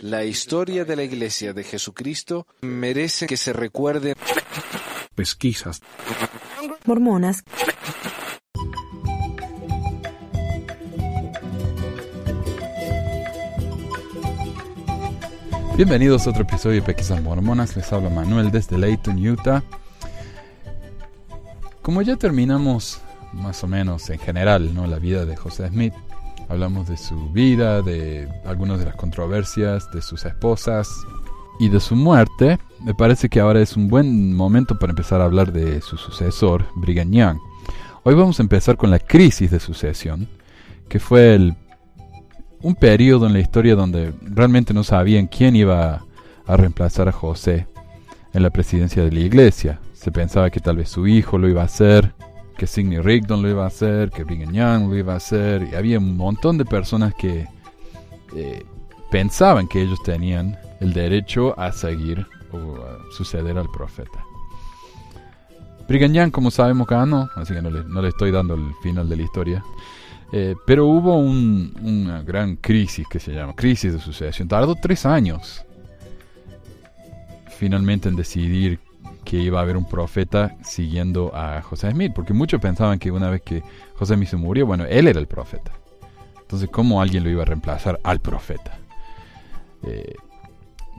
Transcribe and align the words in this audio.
La 0.00 0.24
historia 0.24 0.84
de 0.84 0.96
la 0.96 1.02
Iglesia 1.02 1.52
de 1.52 1.64
Jesucristo 1.64 2.46
merece 2.62 3.26
que 3.26 3.36
se 3.36 3.52
recuerde. 3.52 4.14
Pesquisas. 5.14 5.80
Mormonas. 6.84 7.44
Bienvenidos 15.76 16.26
a 16.26 16.30
otro 16.30 16.42
episodio 16.42 16.80
de 16.80 16.82
Pesquisas 16.82 17.22
Mormonas. 17.22 17.74
Les 17.74 17.92
habla 17.92 18.10
Manuel 18.10 18.50
desde 18.50 18.76
Layton, 18.76 19.26
Utah. 19.26 19.62
Como 21.82 22.02
ya 22.02 22.16
terminamos 22.16 23.00
más 23.32 23.64
o 23.64 23.66
menos 23.66 24.10
en 24.10 24.18
general 24.18 24.74
¿no? 24.74 24.86
la 24.86 24.98
vida 24.98 25.24
de 25.24 25.36
José 25.36 25.68
Smith, 25.68 25.94
hablamos 26.50 26.88
de 26.88 26.96
su 26.96 27.30
vida, 27.30 27.80
de 27.80 28.28
algunas 28.44 28.80
de 28.80 28.84
las 28.84 28.96
controversias, 28.96 29.90
de 29.92 30.02
sus 30.02 30.24
esposas 30.24 30.90
y 31.60 31.68
de 31.68 31.78
su 31.78 31.94
muerte, 31.94 32.58
me 32.80 32.92
parece 32.92 33.28
que 33.28 33.38
ahora 33.38 33.60
es 33.60 33.76
un 33.76 33.88
buen 33.88 34.34
momento 34.34 34.76
para 34.78 34.90
empezar 34.90 35.20
a 35.20 35.24
hablar 35.24 35.52
de 35.52 35.80
su 35.80 35.96
sucesor, 35.96 36.66
Brigham 36.74 37.12
Young. 37.12 37.38
Hoy 38.02 38.14
vamos 38.14 38.40
a 38.40 38.42
empezar 38.42 38.76
con 38.76 38.90
la 38.90 38.98
crisis 38.98 39.52
de 39.52 39.60
sucesión, 39.60 40.28
que 40.88 40.98
fue 40.98 41.34
el 41.34 41.54
un 42.62 42.74
periodo 42.74 43.26
en 43.26 43.32
la 43.32 43.40
historia 43.40 43.74
donde 43.74 44.12
realmente 44.20 44.74
no 44.74 44.84
sabían 44.84 45.28
quién 45.28 45.54
iba 45.54 46.04
a 46.46 46.56
reemplazar 46.56 47.08
a 47.08 47.12
José 47.12 47.68
en 48.34 48.42
la 48.42 48.50
presidencia 48.50 49.04
de 49.04 49.12
la 49.12 49.20
iglesia. 49.20 49.78
Se 49.94 50.10
pensaba 50.10 50.50
que 50.50 50.60
tal 50.60 50.78
vez 50.78 50.88
su 50.88 51.06
hijo 51.06 51.38
lo 51.38 51.48
iba 51.48 51.62
a 51.62 51.66
hacer, 51.66 52.12
que 52.60 52.66
Sidney 52.66 52.98
Rigdon 52.98 53.40
lo 53.40 53.48
iba 53.48 53.64
a 53.64 53.68
hacer, 53.68 54.10
que 54.10 54.22
Brigham 54.22 54.52
Young 54.52 54.90
lo 54.90 54.94
iba 54.94 55.14
a 55.14 55.16
hacer, 55.16 55.66
y 55.72 55.74
había 55.74 55.96
un 55.98 56.14
montón 56.14 56.58
de 56.58 56.66
personas 56.66 57.14
que 57.14 57.46
eh, 58.36 58.66
pensaban 59.10 59.66
que 59.66 59.80
ellos 59.80 59.98
tenían 60.02 60.58
el 60.78 60.92
derecho 60.92 61.58
a 61.58 61.72
seguir 61.72 62.26
o 62.52 62.76
a 62.84 62.98
suceder 63.16 63.56
al 63.56 63.70
profeta. 63.70 64.22
Brigham 65.88 66.12
Young, 66.12 66.30
como 66.30 66.50
sabemos, 66.50 66.86
ganó, 66.86 67.30
así 67.34 67.54
que 67.54 67.62
no 67.62 68.02
le, 68.02 68.08
estoy 68.08 68.30
dando 68.30 68.52
el 68.52 68.74
final 68.82 69.08
de 69.08 69.16
la 69.16 69.22
historia. 69.22 69.64
Eh, 70.30 70.54
pero 70.66 70.84
hubo 70.84 71.16
una 71.16 72.20
gran 72.20 72.56
crisis 72.56 73.06
que 73.08 73.18
se 73.18 73.32
llama 73.32 73.54
crisis 73.56 73.94
de 73.94 74.00
sucesión. 74.00 74.48
Tardó 74.48 74.74
tres 74.74 75.06
años 75.06 75.64
finalmente 77.56 78.10
en 78.10 78.16
decidir 78.16 78.80
que 79.24 79.36
iba 79.38 79.58
a 79.58 79.62
haber 79.62 79.76
un 79.76 79.86
profeta 79.86 80.56
siguiendo 80.62 81.34
a 81.34 81.62
José 81.62 81.90
Smith, 81.90 82.12
porque 82.14 82.32
muchos 82.32 82.60
pensaban 82.60 82.98
que 82.98 83.10
una 83.10 83.30
vez 83.30 83.42
que 83.42 83.62
José 83.96 84.14
Smith 84.14 84.28
se 84.28 84.36
murió, 84.36 84.66
bueno, 84.66 84.84
él 84.86 85.08
era 85.08 85.20
el 85.20 85.26
profeta. 85.26 85.72
Entonces, 86.40 86.68
¿cómo 86.70 87.00
alguien 87.00 87.22
lo 87.22 87.30
iba 87.30 87.42
a 87.42 87.46
reemplazar 87.46 88.00
al 88.02 88.20
profeta? 88.20 88.78
Eh, 89.84 90.14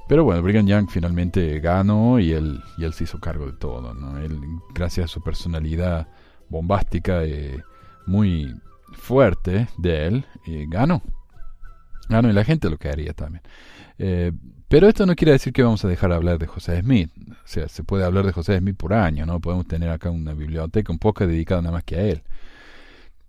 pero 0.07 0.23
bueno, 0.23 0.41
Brigham 0.41 0.67
Young 0.67 0.89
finalmente 0.89 1.59
ganó 1.59 2.19
y 2.19 2.33
él, 2.33 2.61
y 2.77 2.83
él 2.83 2.93
se 2.93 3.05
hizo 3.05 3.19
cargo 3.19 3.45
de 3.45 3.53
todo. 3.53 3.93
¿no? 3.93 4.17
Él, 4.17 4.39
gracias 4.73 5.05
a 5.05 5.07
su 5.07 5.21
personalidad 5.21 6.07
bombástica, 6.49 7.23
eh, 7.23 7.61
muy 8.05 8.53
fuerte 8.93 9.67
de 9.77 10.07
él 10.07 10.25
y 10.45 10.65
ganó. 10.67 11.01
Ganó 12.09 12.29
y 12.29 12.33
la 12.33 12.43
gente 12.43 12.69
lo 12.69 12.77
quería 12.77 13.13
también. 13.13 13.41
Eh, 13.97 14.31
pero 14.67 14.87
esto 14.87 15.05
no 15.05 15.15
quiere 15.15 15.33
decir 15.33 15.51
que 15.51 15.63
vamos 15.63 15.83
a 15.83 15.87
dejar 15.87 16.11
de 16.11 16.15
hablar 16.15 16.39
de 16.39 16.47
José 16.47 16.79
Smith. 16.81 17.11
O 17.29 17.35
sea, 17.47 17.67
se 17.67 17.83
puede 17.83 18.05
hablar 18.05 18.25
de 18.25 18.31
José 18.31 18.57
Smith 18.57 18.77
por 18.77 18.93
año, 18.93 19.25
¿no? 19.25 19.39
Podemos 19.39 19.67
tener 19.67 19.89
acá 19.89 20.09
una 20.09 20.33
biblioteca 20.33 20.93
un 20.93 20.99
poco 20.99 21.27
dedicada 21.27 21.61
nada 21.61 21.73
más 21.73 21.83
que 21.83 21.97
a 21.97 22.03
él. 22.03 22.23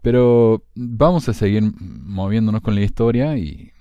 Pero 0.03 0.65
vamos 0.75 1.29
a 1.29 1.33
seguir 1.33 1.63
moviéndonos 1.81 2.61
con 2.61 2.75
la 2.75 2.83
historia 2.83 3.37
y 3.37 3.73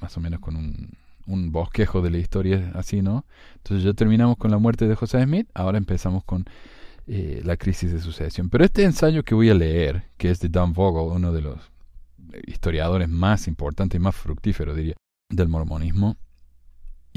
más 0.00 0.16
o 0.16 0.20
menos 0.20 0.40
con 0.40 0.56
un, 0.56 1.52
bosquejo 1.52 2.02
de 2.02 2.10
la 2.10 2.18
historia 2.18 2.70
así, 2.74 3.02
¿no? 3.02 3.24
Entonces 3.56 3.84
ya 3.84 3.92
terminamos 3.94 4.36
con 4.36 4.50
la 4.50 4.58
muerte 4.58 4.86
de 4.86 4.94
José 4.94 5.22
Smith, 5.24 5.48
ahora 5.54 5.78
empezamos 5.78 6.22
con 6.24 6.44
eh, 7.06 7.40
la 7.44 7.56
crisis 7.56 7.92
de 7.92 8.00
sucesión. 8.00 8.48
Pero 8.48 8.64
este 8.64 8.84
ensayo 8.84 9.22
que 9.22 9.34
voy 9.34 9.50
a 9.50 9.54
leer, 9.54 10.04
que 10.18 10.30
es 10.30 10.38
de 10.40 10.48
Dan 10.48 10.72
Vogel, 10.72 11.16
uno 11.16 11.32
de 11.32 11.40
los 11.40 11.58
historiadores 12.46 13.08
más 13.08 13.48
importantes 13.48 13.98
y 13.98 14.02
más 14.02 14.14
fructíferos, 14.14 14.76
diría, 14.76 14.94
del 15.30 15.48
mormonismo, 15.48 16.16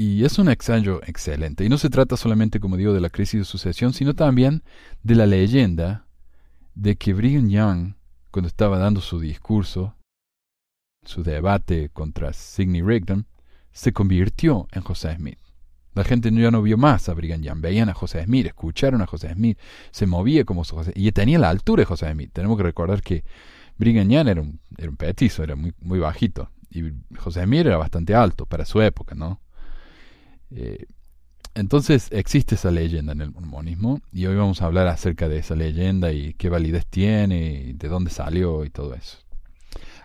y 0.00 0.24
es 0.24 0.38
un 0.38 0.48
ensayo 0.48 1.02
excelente. 1.06 1.62
Y 1.62 1.68
no 1.68 1.76
se 1.76 1.90
trata 1.90 2.16
solamente, 2.16 2.58
como 2.58 2.78
digo, 2.78 2.94
de 2.94 3.02
la 3.02 3.10
crisis 3.10 3.40
de 3.40 3.44
sucesión, 3.44 3.92
sino 3.92 4.14
también 4.14 4.62
de 5.02 5.14
la 5.14 5.26
leyenda 5.26 6.06
de 6.74 6.96
que 6.96 7.12
Brigham 7.12 7.50
Young, 7.50 7.96
cuando 8.30 8.48
estaba 8.48 8.78
dando 8.78 9.02
su 9.02 9.20
discurso, 9.20 9.94
su 11.04 11.22
debate 11.22 11.90
contra 11.90 12.32
Sidney 12.32 12.80
Rigdon, 12.80 13.26
se 13.72 13.92
convirtió 13.92 14.68
en 14.72 14.80
José 14.80 15.16
Smith. 15.16 15.38
La 15.92 16.04
gente 16.04 16.30
ya 16.32 16.50
no 16.50 16.62
vio 16.62 16.78
más 16.78 17.10
a 17.10 17.12
Brigham 17.12 17.42
Young, 17.42 17.60
veían 17.60 17.90
a 17.90 17.94
José 17.94 18.24
Smith, 18.24 18.46
escucharon 18.46 19.02
a 19.02 19.06
José 19.06 19.34
Smith, 19.34 19.58
se 19.90 20.06
movía 20.06 20.46
como 20.46 20.64
José 20.64 20.92
y 20.94 21.12
tenía 21.12 21.38
la 21.38 21.50
altura 21.50 21.82
de 21.82 21.86
José 21.86 22.10
Smith. 22.10 22.30
Tenemos 22.32 22.56
que 22.56 22.62
recordar 22.62 23.02
que 23.02 23.22
Brigham 23.76 24.08
Young 24.08 24.28
era 24.28 24.40
un, 24.40 24.60
era 24.78 24.88
un 24.88 25.44
era 25.44 25.56
muy, 25.56 25.74
muy 25.78 25.98
bajito, 25.98 26.50
y 26.70 26.84
José 27.18 27.44
Smith 27.44 27.66
era 27.66 27.76
bastante 27.76 28.14
alto 28.14 28.46
para 28.46 28.64
su 28.64 28.80
época, 28.80 29.14
¿no? 29.14 29.42
Eh, 30.54 30.86
entonces 31.54 32.08
existe 32.10 32.54
esa 32.54 32.70
leyenda 32.70 33.12
en 33.12 33.22
el 33.22 33.32
mormonismo 33.32 34.00
y 34.12 34.26
hoy 34.26 34.36
vamos 34.36 34.62
a 34.62 34.66
hablar 34.66 34.86
acerca 34.86 35.28
de 35.28 35.38
esa 35.38 35.56
leyenda 35.56 36.12
y 36.12 36.34
qué 36.34 36.48
validez 36.48 36.86
tiene 36.86 37.64
y 37.68 37.72
de 37.72 37.88
dónde 37.88 38.10
salió 38.10 38.64
y 38.64 38.70
todo 38.70 38.94
eso. 38.94 39.18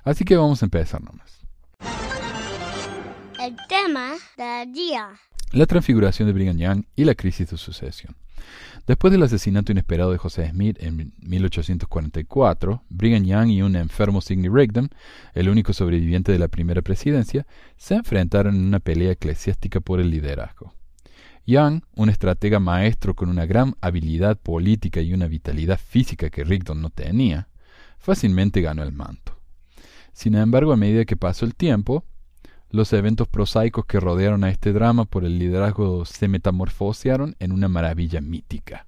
Así 0.04 0.26
que 0.26 0.36
vamos 0.36 0.62
a 0.62 0.66
empezar 0.66 1.02
nomás. 1.04 1.40
El 3.40 3.56
tema 3.68 4.14
del 4.38 4.72
día 4.74 5.10
la 5.56 5.66
transfiguración 5.66 6.28
de 6.28 6.34
Brigham 6.34 6.58
Young 6.58 6.84
y 6.96 7.06
la 7.06 7.16
crisis 7.16 7.50
de 7.50 7.58
sucesión. 7.58 8.16
Después 8.88 9.12
del 9.12 9.24
asesinato 9.24 9.72
inesperado 9.72 10.12
de 10.12 10.20
José 10.20 10.48
Smith 10.50 10.78
en 10.80 11.12
1844, 11.22 12.84
Brigham 12.90 13.24
Young 13.24 13.50
y 13.50 13.62
un 13.64 13.76
enfermo 13.76 14.22
Sidney 14.22 14.50
Rigdon, 14.50 14.90
el 15.34 15.50
único 15.50 15.74
sobreviviente 15.74 16.32
de 16.32 16.38
la 16.38 16.50
primera 16.50 16.84
presidencia, 16.84 17.48
se 17.78 17.96
enfrentaron 17.96 18.56
en 18.56 18.66
una 18.66 18.80
pelea 18.80 19.14
eclesiástica 19.14 19.80
por 19.80 20.00
el 20.00 20.12
liderazgo. 20.12 20.74
Young, 21.48 21.82
un 21.96 22.10
estratega 22.10 22.60
maestro 22.60 23.16
con 23.16 23.30
una 23.30 23.48
gran 23.48 23.76
habilidad 23.82 24.38
política 24.38 25.02
y 25.02 25.14
una 25.14 25.28
vitalidad 25.28 25.80
física 25.80 26.30
que 26.30 26.44
Rigdon 26.44 26.82
no 26.82 26.92
tenía, 26.92 27.50
fácilmente 27.98 28.62
ganó 28.62 28.84
el 28.84 28.92
manto. 28.92 29.40
Sin 30.14 30.36
embargo, 30.36 30.74
a 30.74 30.78
medida 30.78 31.06
que 31.06 31.18
pasó 31.18 31.46
el 31.46 31.56
tiempo, 31.56 32.06
los 32.76 32.92
eventos 32.94 33.28
prosaicos 33.28 33.86
que 33.86 34.00
rodearon 34.00 34.44
a 34.44 34.50
este 34.50 34.74
drama 34.74 35.06
por 35.06 35.24
el 35.24 35.40
liderazgo 35.40 36.06
se 36.06 36.28
metamorfosearon 36.28 37.36
en 37.40 37.52
una 37.52 37.70
maravilla 37.70 38.22
mítica. 38.22 38.86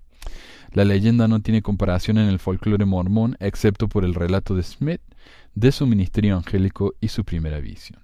La 0.73 0.83
leyenda 0.83 1.27
no 1.27 1.41
tiene 1.41 1.61
comparación 1.61 2.17
en 2.17 2.27
el 2.27 2.39
folclore 2.39 2.85
mormón 2.85 3.37
excepto 3.39 3.87
por 3.87 4.03
el 4.03 4.13
relato 4.13 4.55
de 4.55 4.63
Smith 4.63 5.01
de 5.55 5.71
su 5.71 5.87
ministerio 5.87 6.35
angélico 6.35 6.93
y 6.99 7.07
su 7.07 7.23
primera 7.23 7.59
visión. 7.59 8.03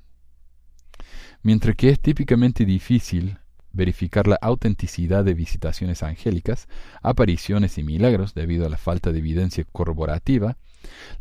Mientras 1.44 1.76
que 1.76 1.90
es 1.90 2.00
típicamente 2.00 2.66
difícil 2.66 3.38
verificar 3.74 4.28
la 4.28 4.38
autenticidad 4.42 5.26
de 5.26 5.34
visitaciones 5.34 6.04
angélicas, 6.04 6.70
apariciones 7.02 7.78
y 7.78 7.84
milagros 7.84 8.34
debido 8.34 8.66
a 8.66 8.70
la 8.70 8.78
falta 8.78 9.12
de 9.12 9.20
evidencia 9.20 9.66
corroborativa, 9.72 10.58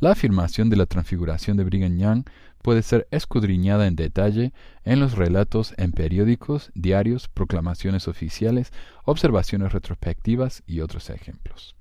la 0.01 0.13
afirmación 0.13 0.71
de 0.71 0.77
la 0.77 0.87
transfiguración 0.87 1.57
de 1.57 1.65
Brigham 1.65 1.99
Young 1.99 2.25
puede 2.63 2.83
ser 2.83 3.09
escudriñada 3.11 3.87
en 3.87 3.97
detalle 3.97 4.53
en 4.85 5.01
los 5.01 5.17
relatos 5.17 5.75
en 5.77 5.93
periódicos, 5.93 6.71
diarios, 6.75 7.29
proclamaciones 7.29 8.09
oficiales, 8.09 8.73
observaciones 9.05 9.73
retrospectivas 9.73 10.63
y 10.67 10.81
otros 10.81 11.11
ejemplos. 11.11 11.77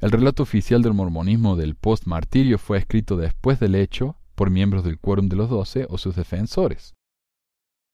El 0.00 0.10
relato 0.10 0.42
oficial 0.42 0.82
del 0.82 0.94
mormonismo 0.94 1.56
del 1.56 1.74
post-martirio 1.74 2.58
fue 2.58 2.78
escrito 2.78 3.16
después 3.16 3.60
del 3.60 3.74
hecho 3.74 4.16
por 4.34 4.50
miembros 4.50 4.84
del 4.84 4.98
Quórum 4.98 5.28
de 5.28 5.36
los 5.36 5.50
Doce 5.50 5.86
o 5.88 5.98
sus 5.98 6.16
defensores. 6.16 6.94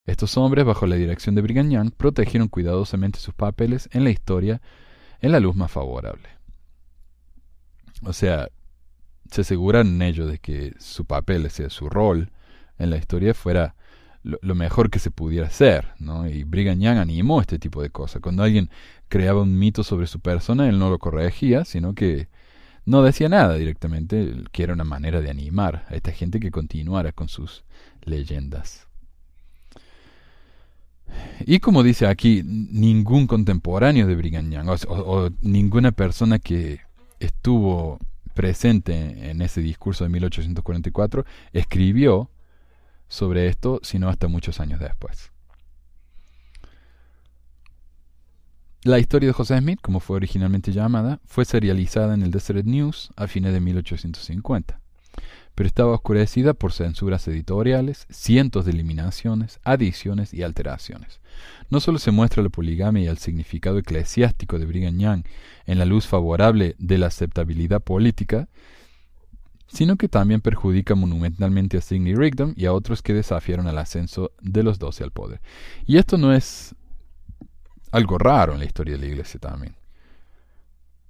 Estos 0.07 0.39
hombres, 0.39 0.65
bajo 0.65 0.87
la 0.87 0.97
dirección 0.97 1.35
de 1.35 1.43
Brigham 1.43 1.71
Young, 1.71 1.91
protegieron 1.91 2.49
cuidadosamente 2.49 3.19
sus 3.19 3.35
papeles 3.35 3.91
en 3.93 4.05
la 4.05 4.11
historia 4.11 4.63
en 5.21 5.33
la 5.33 5.41
luz 5.41 5.55
más 5.55 5.71
favorable. 5.71 6.29
O 8.03 8.13
sea, 8.13 8.49
se 9.31 9.43
aseguran 9.43 10.01
ellos 10.03 10.31
de 10.31 10.39
que 10.39 10.75
su 10.79 11.05
papel, 11.05 11.47
o 11.47 11.51
sea, 11.51 11.71
su 11.71 11.89
rol 11.89 12.31
en 12.79 12.91
la 12.91 12.97
historia 12.97 13.35
fuera 13.35 13.75
lo, 14.23 14.55
mejor 14.55 14.91
que 14.91 14.99
se 14.99 15.11
pudiera 15.11 15.47
hacer, 15.47 15.89
¿no? 15.99 16.29
Y 16.29 16.45
Brigham 16.45 16.81
Young 16.81 16.99
animó 16.99 17.41
este 17.41 17.59
tipo 17.59 17.83
de 17.83 17.91
cosas. 17.91 18.21
Cuando 18.21 18.43
alguien 18.43 18.71
creaba 19.09 19.43
un 19.43 19.59
mito 19.59 19.85
sobre 19.85 20.07
su 20.07 20.21
persona, 20.21 20.69
él 20.69 20.79
no 20.79 20.91
lo 20.91 20.99
corregía, 20.99 21.65
sino 21.65 21.95
que 21.95 22.29
no 22.85 23.03
decía 23.03 23.29
nada 23.29 23.55
directamente, 23.55 24.35
que 24.53 24.63
era 24.63 24.73
una 24.73 24.85
manera 24.85 25.21
de 25.21 25.31
animar 25.31 25.87
a 25.89 25.95
esta 25.95 26.13
gente 26.13 26.41
que 26.41 26.51
continuara 26.51 27.13
con 27.13 27.29
sus 27.29 27.65
leyendas. 28.03 28.87
Y 31.47 31.61
como 31.61 31.83
dice 31.83 32.07
aquí, 32.07 32.43
ningún 32.45 33.27
contemporáneo 33.27 34.07
de 34.07 34.15
Brigham 34.15 34.51
Young, 34.51 34.69
o 34.89 35.31
ninguna 35.41 35.93
persona 35.93 36.39
que 36.39 36.81
estuvo 37.21 37.99
presente 38.39 39.31
en 39.31 39.43
ese 39.43 39.61
discurso 39.61 40.05
de 40.05 40.11
1844, 40.11 41.25
escribió 41.53 42.31
sobre 43.09 43.49
esto, 43.49 43.81
sino 43.83 44.09
hasta 44.09 44.29
muchos 44.29 44.61
años 44.61 44.79
después. 44.79 45.33
La 48.85 49.01
historia 49.01 49.27
de 49.27 49.33
José 49.33 49.59
Smith, 49.59 49.81
como 49.83 49.99
fue 49.99 50.15
originalmente 50.15 50.71
llamada, 50.71 51.19
fue 51.27 51.45
serializada 51.45 52.15
en 52.15 52.23
el 52.23 52.31
Deseret 52.31 52.65
News 52.65 53.11
a 53.17 53.27
fines 53.27 53.53
de 53.53 53.59
1850, 53.59 54.81
pero 55.59 55.67
estaba 55.67 55.93
oscurecida 55.93 56.55
por 56.55 56.73
censuras 56.73 57.27
editoriales, 57.27 58.07
cientos 58.11 58.65
de 58.65 58.71
eliminaciones, 58.71 59.59
adiciones 59.65 60.33
y 60.33 60.45
alteraciones. 60.45 61.19
No 61.69 61.81
solo 61.81 61.99
se 61.99 62.13
muestra 62.13 62.45
la 62.45 62.49
poligamia 62.49 63.03
y 63.03 63.07
el 63.09 63.19
significado 63.19 63.79
eclesiástico 63.79 64.61
de 64.61 64.67
Brigham 64.67 65.01
Young 65.01 65.25
en 65.67 65.81
la 65.81 65.85
luz 65.85 66.07
favorable 66.07 66.77
de 66.79 66.99
la 66.99 67.09
aceptabilidad 67.09 67.83
política, 67.83 68.49
sino 69.67 69.97
que 69.97 70.09
también 70.09 70.43
perjudica 70.43 70.95
monumentalmente 70.95 71.79
a 71.79 71.81
Sidney 71.81 72.15
Rigdon 72.15 72.55
y 72.57 72.67
a 72.67 72.73
otros 72.73 73.03
que 73.03 73.13
desafiaron 73.13 73.67
el 73.67 73.79
ascenso 73.79 74.31
de 74.41 74.63
los 74.63 74.79
doce 74.79 75.03
al 75.03 75.11
poder. 75.11 75.41
Y 75.87 75.97
esto 75.97 76.19
no 76.19 76.33
es 76.33 76.77
algo 77.91 78.17
raro 78.17 78.53
en 78.53 78.61
la 78.61 78.65
historia 78.65 78.95
de 78.95 79.01
la 79.01 79.07
iglesia 79.07 79.41
también. 79.41 79.75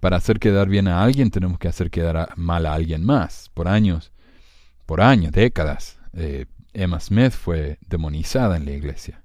Para 0.00 0.16
hacer 0.16 0.38
quedar 0.38 0.70
bien 0.70 0.88
a 0.88 1.02
alguien 1.02 1.30
tenemos 1.30 1.58
que 1.58 1.68
hacer 1.68 1.90
quedar 1.90 2.30
mal 2.36 2.64
a 2.64 2.72
alguien 2.72 3.04
más. 3.04 3.50
Por 3.52 3.68
años, 3.68 4.10
por 4.88 5.02
años, 5.02 5.32
décadas, 5.32 5.98
eh, 6.14 6.46
Emma 6.72 6.98
Smith 6.98 7.32
fue 7.32 7.78
demonizada 7.86 8.56
en 8.56 8.64
la 8.64 8.70
iglesia, 8.70 9.22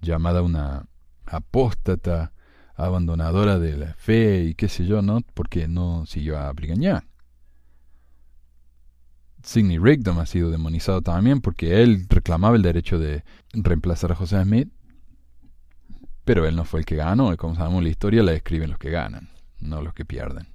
llamada 0.00 0.42
una 0.42 0.86
apóstata, 1.26 2.32
abandonadora 2.76 3.58
de 3.58 3.76
la 3.76 3.94
fe 3.94 4.44
y 4.44 4.54
qué 4.54 4.68
sé 4.68 4.86
yo, 4.86 5.02
¿no? 5.02 5.22
Porque 5.34 5.66
no 5.66 6.06
siguió 6.06 6.38
a 6.38 6.52
Brigham 6.52 7.02
Sidney 9.42 9.78
Rigdon 9.78 10.20
ha 10.20 10.26
sido 10.26 10.52
demonizado 10.52 11.02
también 11.02 11.40
porque 11.40 11.82
él 11.82 12.06
reclamaba 12.08 12.54
el 12.54 12.62
derecho 12.62 13.00
de 13.00 13.24
reemplazar 13.52 14.12
a 14.12 14.14
José 14.14 14.40
Smith, 14.40 14.68
pero 16.24 16.46
él 16.46 16.54
no 16.54 16.64
fue 16.64 16.78
el 16.78 16.86
que 16.86 16.94
ganó, 16.94 17.32
y 17.32 17.36
como 17.36 17.56
sabemos 17.56 17.82
la 17.82 17.88
historia 17.88 18.22
la 18.22 18.34
escriben 18.34 18.70
los 18.70 18.78
que 18.78 18.90
ganan, 18.90 19.30
no 19.58 19.82
los 19.82 19.94
que 19.94 20.04
pierden. 20.04 20.46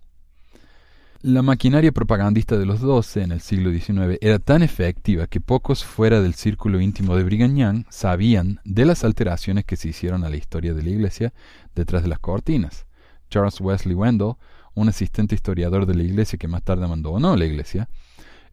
La 1.27 1.41
maquinaria 1.41 1.91
propagandista 1.91 2.55
de 2.55 2.67
los 2.67 2.81
doce 2.81 3.23
en 3.23 3.31
el 3.31 3.41
siglo 3.41 3.71
XIX 3.71 4.19
era 4.21 4.37
tan 4.37 4.61
efectiva 4.61 5.25
que 5.25 5.41
pocos 5.41 5.83
fuera 5.83 6.21
del 6.21 6.35
círculo 6.35 6.79
íntimo 6.79 7.15
de 7.15 7.23
Brigham 7.23 7.55
Young 7.55 7.85
sabían 7.89 8.59
de 8.63 8.85
las 8.85 9.03
alteraciones 9.03 9.65
que 9.65 9.75
se 9.75 9.89
hicieron 9.89 10.23
a 10.23 10.29
la 10.29 10.35
historia 10.35 10.75
de 10.75 10.83
la 10.83 10.89
Iglesia 10.91 11.33
detrás 11.73 12.03
de 12.03 12.09
las 12.09 12.19
cortinas. 12.19 12.85
Charles 13.31 13.59
Wesley 13.59 13.95
Wendell, 13.95 14.35
un 14.75 14.87
asistente 14.87 15.33
historiador 15.33 15.87
de 15.87 15.95
la 15.95 16.03
Iglesia 16.03 16.37
que 16.37 16.47
más 16.47 16.61
tarde 16.61 16.85
abandonó 16.85 17.35
la 17.35 17.45
Iglesia, 17.45 17.89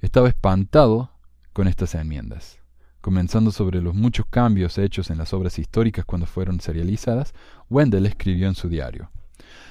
estaba 0.00 0.28
espantado 0.28 1.10
con 1.52 1.68
estas 1.68 1.94
enmiendas. 1.94 2.58
Comenzando 3.02 3.50
sobre 3.50 3.82
los 3.82 3.94
muchos 3.94 4.24
cambios 4.24 4.78
hechos 4.78 5.10
en 5.10 5.18
las 5.18 5.34
obras 5.34 5.58
históricas 5.58 6.06
cuando 6.06 6.26
fueron 6.26 6.58
serializadas, 6.58 7.34
Wendell 7.68 8.06
escribió 8.06 8.48
en 8.48 8.54
su 8.54 8.70
diario. 8.70 9.10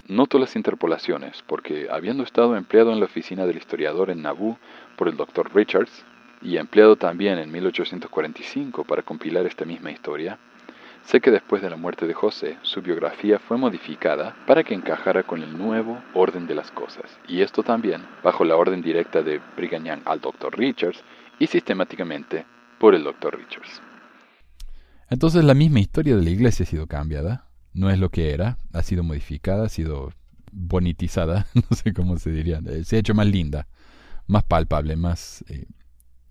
Noto 0.08 0.40
las 0.40 0.56
interpolaciones, 0.56 1.44
porque 1.48 1.88
habiendo 1.92 2.24
estado 2.24 2.56
empleado 2.56 2.92
en 2.92 3.00
la 3.00 3.06
oficina 3.06 3.46
del 3.46 3.58
historiador 3.58 4.10
en 4.10 4.22
Nauvoo 4.22 4.58
por 4.98 5.08
el 5.08 5.18
Dr. 5.18 5.54
Richards, 5.54 6.06
y 6.42 6.58
empleado 6.58 6.96
también 6.96 7.38
en 7.38 7.52
1845 7.52 8.84
para 8.84 9.04
compilar 9.04 9.46
esta 9.46 9.64
misma 9.64 9.92
historia, 9.92 10.40
Sé 11.06 11.20
que 11.20 11.32
después 11.32 11.62
de 11.62 11.70
la 11.70 11.78
muerte 11.78 12.06
de 12.06 12.14
José, 12.14 12.58
su 12.62 12.82
biografía 12.82 13.40
fue 13.40 13.58
modificada 13.58 14.36
para 14.46 14.64
que 14.64 14.74
encajara 14.74 15.24
con 15.24 15.42
el 15.42 15.58
nuevo 15.58 16.02
orden 16.14 16.48
de 16.48 16.56
las 16.56 16.72
cosas, 16.72 17.06
y 17.28 17.42
esto 17.42 17.64
también 17.64 18.06
bajo 18.24 18.46
la 18.46 18.56
orden 18.56 18.82
directa 18.82 19.22
de 19.22 19.42
Brigham 19.58 20.02
al 20.06 20.22
Dr. 20.22 20.58
Richards 20.58 21.04
y 21.40 21.48
sistemáticamente 21.48 22.46
por 22.80 22.96
el 22.96 23.04
Dr. 23.04 23.36
Richards. 23.36 23.82
Entonces 25.10 25.44
la 25.44 25.54
misma 25.54 25.80
historia 25.80 26.16
de 26.16 26.24
la 26.24 26.30
iglesia 26.30 26.64
ha 26.64 26.68
sido 26.68 26.88
cambiada, 26.88 27.46
no 27.74 27.90
es 27.90 28.00
lo 28.00 28.10
que 28.10 28.34
era, 28.34 28.58
ha 28.74 28.84
sido 28.84 29.04
modificada, 29.04 29.66
ha 29.66 29.70
sido 29.70 30.12
bonitizada, 30.52 31.48
no 31.54 31.76
sé 31.76 31.94
cómo 31.94 32.18
se 32.18 32.32
diría, 32.32 32.62
eh, 32.66 32.84
se 32.84 32.98
ha 32.98 33.00
hecho 33.00 33.14
más 33.14 33.28
linda, 33.28 33.68
más 34.28 34.44
palpable, 34.44 34.96
más, 34.96 35.44
eh, 35.48 35.66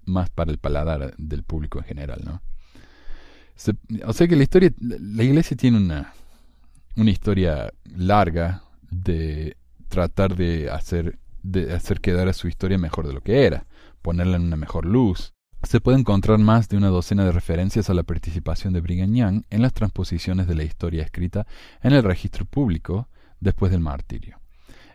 más 0.05 0.31
para 0.31 0.51
el 0.51 0.59
paladar 0.59 1.15
del 1.17 1.43
público 1.43 1.79
en 1.79 1.85
general, 1.85 2.23
¿no? 2.25 2.43
o 4.07 4.13
sea 4.15 4.27
que 4.27 4.37
la 4.37 4.43
historia, 4.43 4.73
la 4.79 5.23
iglesia 5.23 5.55
tiene 5.55 5.77
una, 5.77 6.15
una 6.97 7.11
historia 7.11 7.73
larga 7.85 8.63
de 8.91 9.57
tratar 9.89 10.37
de 10.37 10.71
hacer, 10.71 11.19
de 11.43 11.75
hacer 11.75 12.01
quedar 12.01 12.29
a 12.29 12.33
su 12.33 12.49
historia 12.49 12.79
mejor 12.79 13.07
de 13.07 13.13
lo 13.13 13.21
que 13.21 13.45
era, 13.45 13.67
ponerla 14.03 14.37
en 14.37 14.45
una 14.45 14.57
mejor 14.57 14.87
luz. 14.87 15.35
Se 15.63 15.81
puede 15.81 15.99
encontrar 15.99 16.39
más 16.39 16.69
de 16.69 16.79
una 16.79 16.89
docena 16.89 17.25
de 17.25 17.33
referencias 17.33 17.91
a 17.91 17.95
la 17.95 18.03
participación 18.03 18.73
de 18.73 18.81
Brigham 18.81 19.15
Young 19.15 19.43
en 19.51 19.63
las 19.63 19.75
transposiciones 19.75 20.47
de 20.47 20.55
la 20.55 20.65
historia 20.65 21.03
escrita 21.03 21.47
en 21.83 21.93
el 21.93 22.03
registro 22.03 22.47
público 22.47 23.09
después 23.41 23.71
del 23.71 23.81
martirio. 23.81 24.39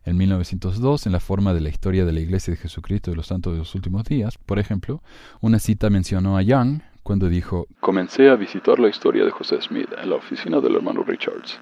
En 0.06 0.17
1902, 0.17 1.06
en 1.06 1.12
la 1.12 1.19
forma 1.19 1.53
de 1.53 1.62
la 1.62 1.69
historia 1.69 2.03
de 2.03 2.12
la 2.12 2.19
Iglesia 2.19 2.51
de 2.51 2.59
Jesucristo 2.59 3.12
de 3.12 3.17
los 3.17 3.27
Santos 3.27 3.53
de 3.53 3.59
los 3.59 3.73
Últimos 3.75 4.03
Días, 4.06 4.38
por 4.38 4.59
ejemplo, 4.59 5.01
una 5.39 5.59
cita 5.59 5.89
mencionó 5.89 6.35
a 6.35 6.41
Young 6.41 6.81
cuando 7.03 7.29
dijo, 7.29 7.67
Comencé 7.79 8.29
a 8.29 8.35
visitar 8.35 8.79
la 8.79 8.89
historia 8.89 9.23
de 9.23 9.31
José 9.31 9.62
Smith 9.62 9.89
en 10.01 10.09
la 10.09 10.15
oficina 10.15 10.59
del 10.59 10.75
hermano 10.75 11.03
Richards. 11.03 11.59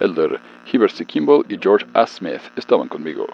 Elder 0.00 0.40
Heber 0.70 0.90
C. 0.90 1.06
Kimball 1.06 1.46
y 1.48 1.56
George 1.56 1.86
A. 1.94 2.06
Smith 2.06 2.42
estaban 2.56 2.88
conmigo. 2.88 3.26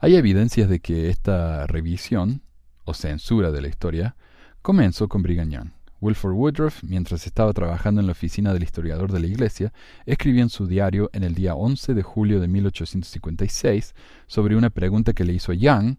Hay 0.00 0.16
evidencias 0.16 0.68
de 0.68 0.80
que 0.80 1.08
esta 1.08 1.66
revisión, 1.66 2.42
censura 2.94 3.50
de 3.50 3.60
la 3.60 3.68
historia, 3.68 4.16
comenzó 4.62 5.08
con 5.08 5.22
Brigham 5.22 5.50
Young. 5.50 5.70
Wilford 6.00 6.34
Woodruff, 6.34 6.82
mientras 6.84 7.26
estaba 7.26 7.52
trabajando 7.52 8.00
en 8.00 8.06
la 8.06 8.12
oficina 8.12 8.52
del 8.52 8.62
historiador 8.62 9.10
de 9.10 9.20
la 9.20 9.26
iglesia, 9.26 9.72
escribió 10.06 10.42
en 10.42 10.48
su 10.48 10.66
diario 10.66 11.10
en 11.12 11.24
el 11.24 11.34
día 11.34 11.54
11 11.54 11.94
de 11.94 12.02
julio 12.02 12.40
de 12.40 12.48
1856 12.48 13.94
sobre 14.26 14.56
una 14.56 14.70
pregunta 14.70 15.12
que 15.12 15.24
le 15.24 15.32
hizo 15.32 15.52
Young 15.52 15.96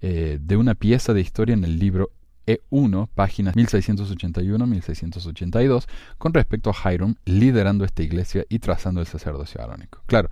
eh, 0.00 0.38
de 0.40 0.56
una 0.56 0.74
pieza 0.74 1.12
de 1.12 1.20
historia 1.20 1.54
en 1.54 1.64
el 1.64 1.78
libro 1.78 2.10
e1, 2.46 3.08
páginas 3.14 3.54
1681-1682, 3.56 5.86
con 6.16 6.32
respecto 6.32 6.70
a 6.70 6.92
Hiram 6.92 7.16
liderando 7.24 7.84
esta 7.84 8.02
iglesia 8.02 8.46
y 8.48 8.60
trazando 8.60 9.00
el 9.00 9.06
sacerdocio 9.06 9.62
arónico. 9.62 10.00
Claro, 10.06 10.30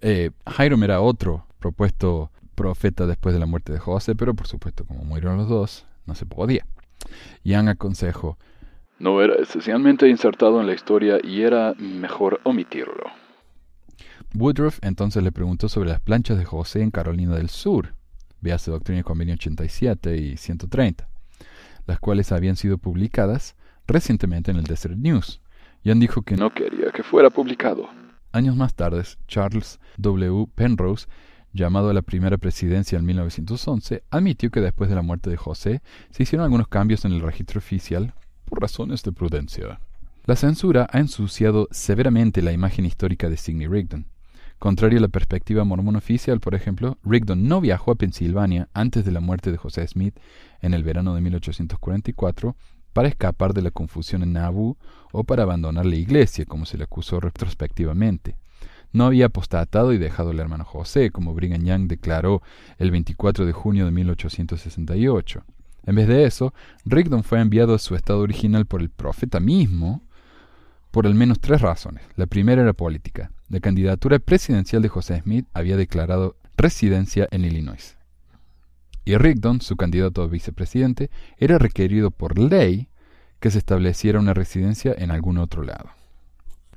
eh, 0.00 0.30
Hiram 0.58 0.82
era 0.82 1.00
otro 1.00 1.46
propuesto 1.58 2.30
profeta 2.62 3.06
después 3.06 3.34
de 3.34 3.40
la 3.40 3.46
muerte 3.46 3.72
de 3.72 3.78
José, 3.78 4.14
pero 4.14 4.34
por 4.34 4.46
supuesto, 4.46 4.84
como 4.84 5.04
murieron 5.04 5.36
los 5.36 5.48
dos, 5.48 5.84
no 6.06 6.14
se 6.14 6.26
podía. 6.26 6.64
Young 7.44 7.68
aconsejó, 7.68 8.38
no 8.98 9.20
era 9.20 9.34
esencialmente 9.34 10.08
insertado 10.08 10.60
en 10.60 10.68
la 10.68 10.74
historia 10.74 11.18
y 11.22 11.42
era 11.42 11.74
mejor 11.74 12.40
omitirlo. 12.44 13.04
Woodruff 14.34 14.78
entonces 14.82 15.24
le 15.24 15.32
preguntó 15.32 15.68
sobre 15.68 15.88
las 15.88 16.00
planchas 16.00 16.38
de 16.38 16.44
José 16.44 16.82
en 16.82 16.92
Carolina 16.92 17.34
del 17.34 17.48
Sur, 17.48 17.94
véase 18.40 18.70
Doctrina 18.70 19.00
y 19.00 19.02
Convenio 19.02 19.34
87 19.34 20.16
y 20.16 20.36
130 20.36 21.08
las 21.86 21.98
cuales 21.98 22.32
habían 22.32 22.56
sido 22.56 22.78
publicadas 22.78 23.56
recientemente 23.86 24.50
en 24.50 24.58
el 24.58 24.64
Desert 24.64 24.96
News. 24.96 25.40
Young 25.84 25.98
dijo 25.98 26.22
que 26.22 26.36
no 26.36 26.50
quería 26.50 26.90
que 26.92 27.02
fuera 27.02 27.30
publicado. 27.30 27.88
Años 28.32 28.56
más 28.56 28.74
tarde, 28.74 29.02
Charles 29.26 29.80
W. 29.98 30.46
Penrose, 30.54 31.06
llamado 31.52 31.90
a 31.90 31.94
la 31.94 32.02
primera 32.02 32.38
presidencia 32.38 32.98
en 32.98 33.04
1911, 33.04 34.02
admitió 34.10 34.50
que 34.50 34.60
después 34.60 34.88
de 34.88 34.96
la 34.96 35.02
muerte 35.02 35.30
de 35.30 35.36
José 35.36 35.82
se 36.10 36.22
hicieron 36.22 36.44
algunos 36.44 36.68
cambios 36.68 37.04
en 37.04 37.12
el 37.12 37.20
registro 37.20 37.58
oficial 37.58 38.14
por 38.44 38.60
razones 38.60 39.02
de 39.02 39.12
prudencia. 39.12 39.80
La 40.24 40.36
censura 40.36 40.86
ha 40.90 40.98
ensuciado 40.98 41.68
severamente 41.70 42.42
la 42.42 42.52
imagen 42.52 42.84
histórica 42.84 43.28
de 43.28 43.36
Sidney 43.36 43.66
Rigdon. 43.66 44.06
Contrario 44.58 44.98
a 44.98 45.02
la 45.02 45.08
perspectiva 45.08 45.64
mormón 45.64 45.96
oficial, 45.96 46.38
por 46.38 46.54
ejemplo, 46.54 46.96
Rigdon 47.02 47.48
no 47.48 47.60
viajó 47.60 47.90
a 47.90 47.96
Pensilvania 47.96 48.68
antes 48.72 49.04
de 49.04 49.10
la 49.10 49.18
muerte 49.18 49.50
de 49.50 49.56
José 49.58 49.84
Smith 49.88 50.14
en 50.60 50.74
el 50.74 50.84
verano 50.84 51.14
de 51.16 51.20
1844 51.20 52.54
para 52.92 53.08
escapar 53.08 53.54
de 53.54 53.62
la 53.62 53.72
confusión 53.72 54.22
en 54.22 54.34
Nauvoo 54.34 54.76
o 55.10 55.24
para 55.24 55.42
abandonar 55.42 55.86
la 55.86 55.96
iglesia, 55.96 56.44
como 56.44 56.66
se 56.66 56.78
le 56.78 56.84
acusó 56.84 57.18
retrospectivamente. 57.18 58.36
No 58.92 59.06
había 59.06 59.26
apostatado 59.26 59.92
y 59.92 59.98
dejado 59.98 60.30
al 60.30 60.40
hermano 60.40 60.64
José, 60.64 61.10
como 61.10 61.34
Brigham 61.34 61.64
Young 61.64 61.88
declaró 61.88 62.42
el 62.78 62.90
24 62.90 63.46
de 63.46 63.52
junio 63.52 63.84
de 63.86 63.90
1868. 63.90 65.44
En 65.84 65.94
vez 65.94 66.08
de 66.08 66.24
eso, 66.24 66.54
Rigdon 66.84 67.24
fue 67.24 67.40
enviado 67.40 67.74
a 67.74 67.78
su 67.78 67.94
estado 67.94 68.20
original 68.20 68.66
por 68.66 68.80
el 68.80 68.90
profeta 68.90 69.40
mismo 69.40 70.02
por 70.90 71.06
al 71.06 71.14
menos 71.14 71.40
tres 71.40 71.60
razones. 71.60 72.04
La 72.16 72.26
primera 72.26 72.62
era 72.62 72.74
política. 72.74 73.32
La 73.48 73.60
candidatura 73.60 74.18
presidencial 74.18 74.82
de 74.82 74.88
José 74.88 75.20
Smith 75.22 75.46
había 75.54 75.76
declarado 75.76 76.36
residencia 76.56 77.26
en 77.30 77.44
Illinois. 77.44 77.96
Y 79.04 79.16
Rigdon, 79.16 79.60
su 79.60 79.76
candidato 79.76 80.22
a 80.22 80.28
vicepresidente, 80.28 81.10
era 81.38 81.58
requerido 81.58 82.10
por 82.10 82.38
ley 82.38 82.88
que 83.40 83.50
se 83.50 83.58
estableciera 83.58 84.20
una 84.20 84.34
residencia 84.34 84.94
en 84.96 85.10
algún 85.10 85.38
otro 85.38 85.64
lado. 85.64 85.90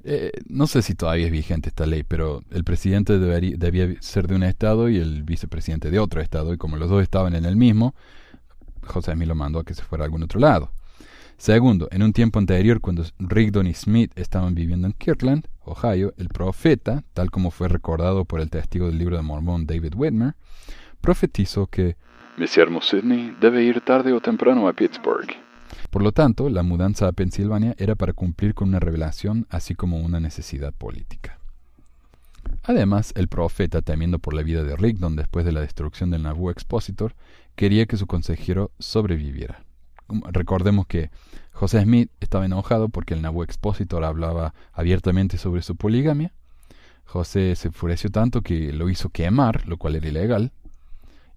Eh, 0.07 0.31
no 0.47 0.67
sé 0.67 0.83
si 0.83 0.93
todavía 0.93 1.25
es 1.25 1.31
vigente 1.31 1.69
esta 1.69 1.88
ley, 1.88 2.03
pero 2.03 2.43
el 2.51 2.63
presidente 2.63 3.17
debía 3.17 3.89
ser 4.01 4.27
de 4.27 4.35
un 4.35 4.43
estado 4.43 4.88
y 4.88 4.97
el 4.97 5.24
vicepresidente 5.24 5.89
de 5.89 5.97
otro 5.97 6.21
estado, 6.21 6.53
y 6.53 6.57
como 6.57 6.77
los 6.77 6.91
dos 6.91 7.01
estaban 7.01 7.33
en 7.33 7.43
el 7.43 7.55
mismo, 7.55 7.95
José 8.83 9.13
Smith 9.13 9.27
lo 9.27 9.33
mandó 9.33 9.57
a 9.57 9.63
que 9.63 9.74
se 9.74 9.81
fuera 9.81 10.03
a 10.03 10.05
algún 10.05 10.21
otro 10.21 10.39
lado. 10.39 10.69
Segundo, 11.38 11.88
en 11.91 12.03
un 12.03 12.13
tiempo 12.13 12.38
anterior, 12.38 12.81
cuando 12.81 13.03
Rigdon 13.17 13.65
y 13.65 13.74
Smith 13.74 14.12
estaban 14.15 14.53
viviendo 14.53 14.85
en 14.85 14.93
Kirtland, 14.93 15.47
Ohio, 15.63 16.13
el 16.17 16.29
profeta, 16.29 17.03
tal 17.15 17.31
como 17.31 17.50
fue 17.50 17.67
recordado 17.67 18.25
por 18.25 18.41
el 18.41 18.51
testigo 18.51 18.85
del 18.85 19.00
libro 19.00 19.17
de 19.17 19.24
Mormón 19.24 19.65
David 19.65 19.95
Whitmer, 19.95 20.35
profetizó 21.01 21.65
que 21.65 21.97
Mi 22.38 22.45
siervo 22.45 22.79
debe 23.41 23.63
ir 23.63 23.81
tarde 23.81 24.13
o 24.13 24.21
temprano 24.21 24.67
a 24.67 24.74
Pittsburgh. 24.74 25.44
Por 25.95 26.03
lo 26.03 26.11
tanto, 26.11 26.49
la 26.49 26.61
mudanza 26.61 27.07
a 27.07 27.13
Pensilvania 27.13 27.73
era 27.77 27.95
para 27.95 28.11
cumplir 28.11 28.53
con 28.53 28.67
una 28.67 28.81
revelación 28.81 29.47
así 29.49 29.75
como 29.75 30.01
una 30.01 30.19
necesidad 30.19 30.73
política. 30.73 31.39
Además, 32.63 33.13
el 33.15 33.29
profeta, 33.29 33.81
temiendo 33.81 34.19
por 34.19 34.33
la 34.33 34.43
vida 34.43 34.65
de 34.65 34.75
Rigdon 34.75 35.15
después 35.15 35.45
de 35.45 35.53
la 35.53 35.61
destrucción 35.61 36.11
del 36.11 36.23
Nauvoo 36.23 36.51
Expositor, 36.51 37.15
quería 37.55 37.85
que 37.85 37.95
su 37.95 38.07
consejero 38.07 38.71
sobreviviera. 38.77 39.63
Recordemos 40.33 40.85
que 40.85 41.11
José 41.53 41.83
Smith 41.83 42.11
estaba 42.19 42.45
enojado 42.45 42.89
porque 42.89 43.13
el 43.13 43.21
Nauvoo 43.21 43.45
Expositor 43.45 44.03
hablaba 44.03 44.53
abiertamente 44.73 45.37
sobre 45.37 45.61
su 45.61 45.77
poligamia. 45.77 46.33
José 47.05 47.55
se 47.55 47.69
enfureció 47.69 48.09
tanto 48.09 48.41
que 48.41 48.73
lo 48.73 48.89
hizo 48.89 49.11
quemar, 49.11 49.65
lo 49.65 49.77
cual 49.77 49.95
era 49.95 50.09
ilegal, 50.09 50.51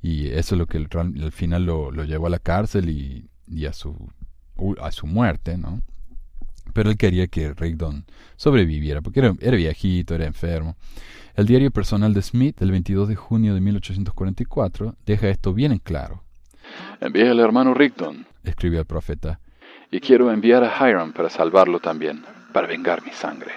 y 0.03 0.31
eso 0.31 0.57
es 0.57 0.59
lo 0.59 0.67
que 0.67 0.79
al 0.79 1.31
final 1.31 1.65
lo, 1.65 1.93
llevó 1.93 2.27
a 2.27 2.31
la 2.31 2.41
cárcel 2.41 2.91
y 3.47 3.67
a, 3.67 3.73
su, 3.73 4.11
a 4.81 4.93
su 4.93 5.07
muerte, 5.07 5.57
¿no? 5.57 5.83
Pero 6.73 6.91
él 6.91 6.97
quería 6.97 7.27
que 7.27 7.55
Rigdon 7.55 8.05
sobreviviera, 8.37 9.01
porque 9.01 9.21
era, 9.21 9.35
era, 9.41 9.57
viejito, 9.57 10.15
era 10.15 10.27
enfermo. 10.27 10.77
El 11.35 11.47
diario 11.47 11.71
personal 11.71 12.13
de 12.15 12.23
Smith, 12.23 12.59
del 12.59 12.71
22 12.73 13.09
de 13.09 13.17
junio 13.17 13.55
de 13.55 13.61
1844, 13.61 14.97
deja 15.07 15.29
esto 15.29 15.55
bien 15.55 15.73
en 15.73 15.79
claro. 15.79 16.23
Envié 17.01 17.29
al 17.31 17.41
hermano 17.41 17.75
Rigdon, 17.75 18.27
escribió 18.45 18.81
el 18.81 18.87
profeta, 18.87 19.41
y 19.91 20.01
quiero 20.01 20.31
enviar 20.31 20.65
a 20.65 20.89
Hiram 20.89 21.13
para 21.13 21.31
salvarlo 21.31 21.81
también, 21.81 22.25
para 22.53 22.67
vengar 22.67 23.03
mi 23.05 23.13
sangre. 23.13 23.53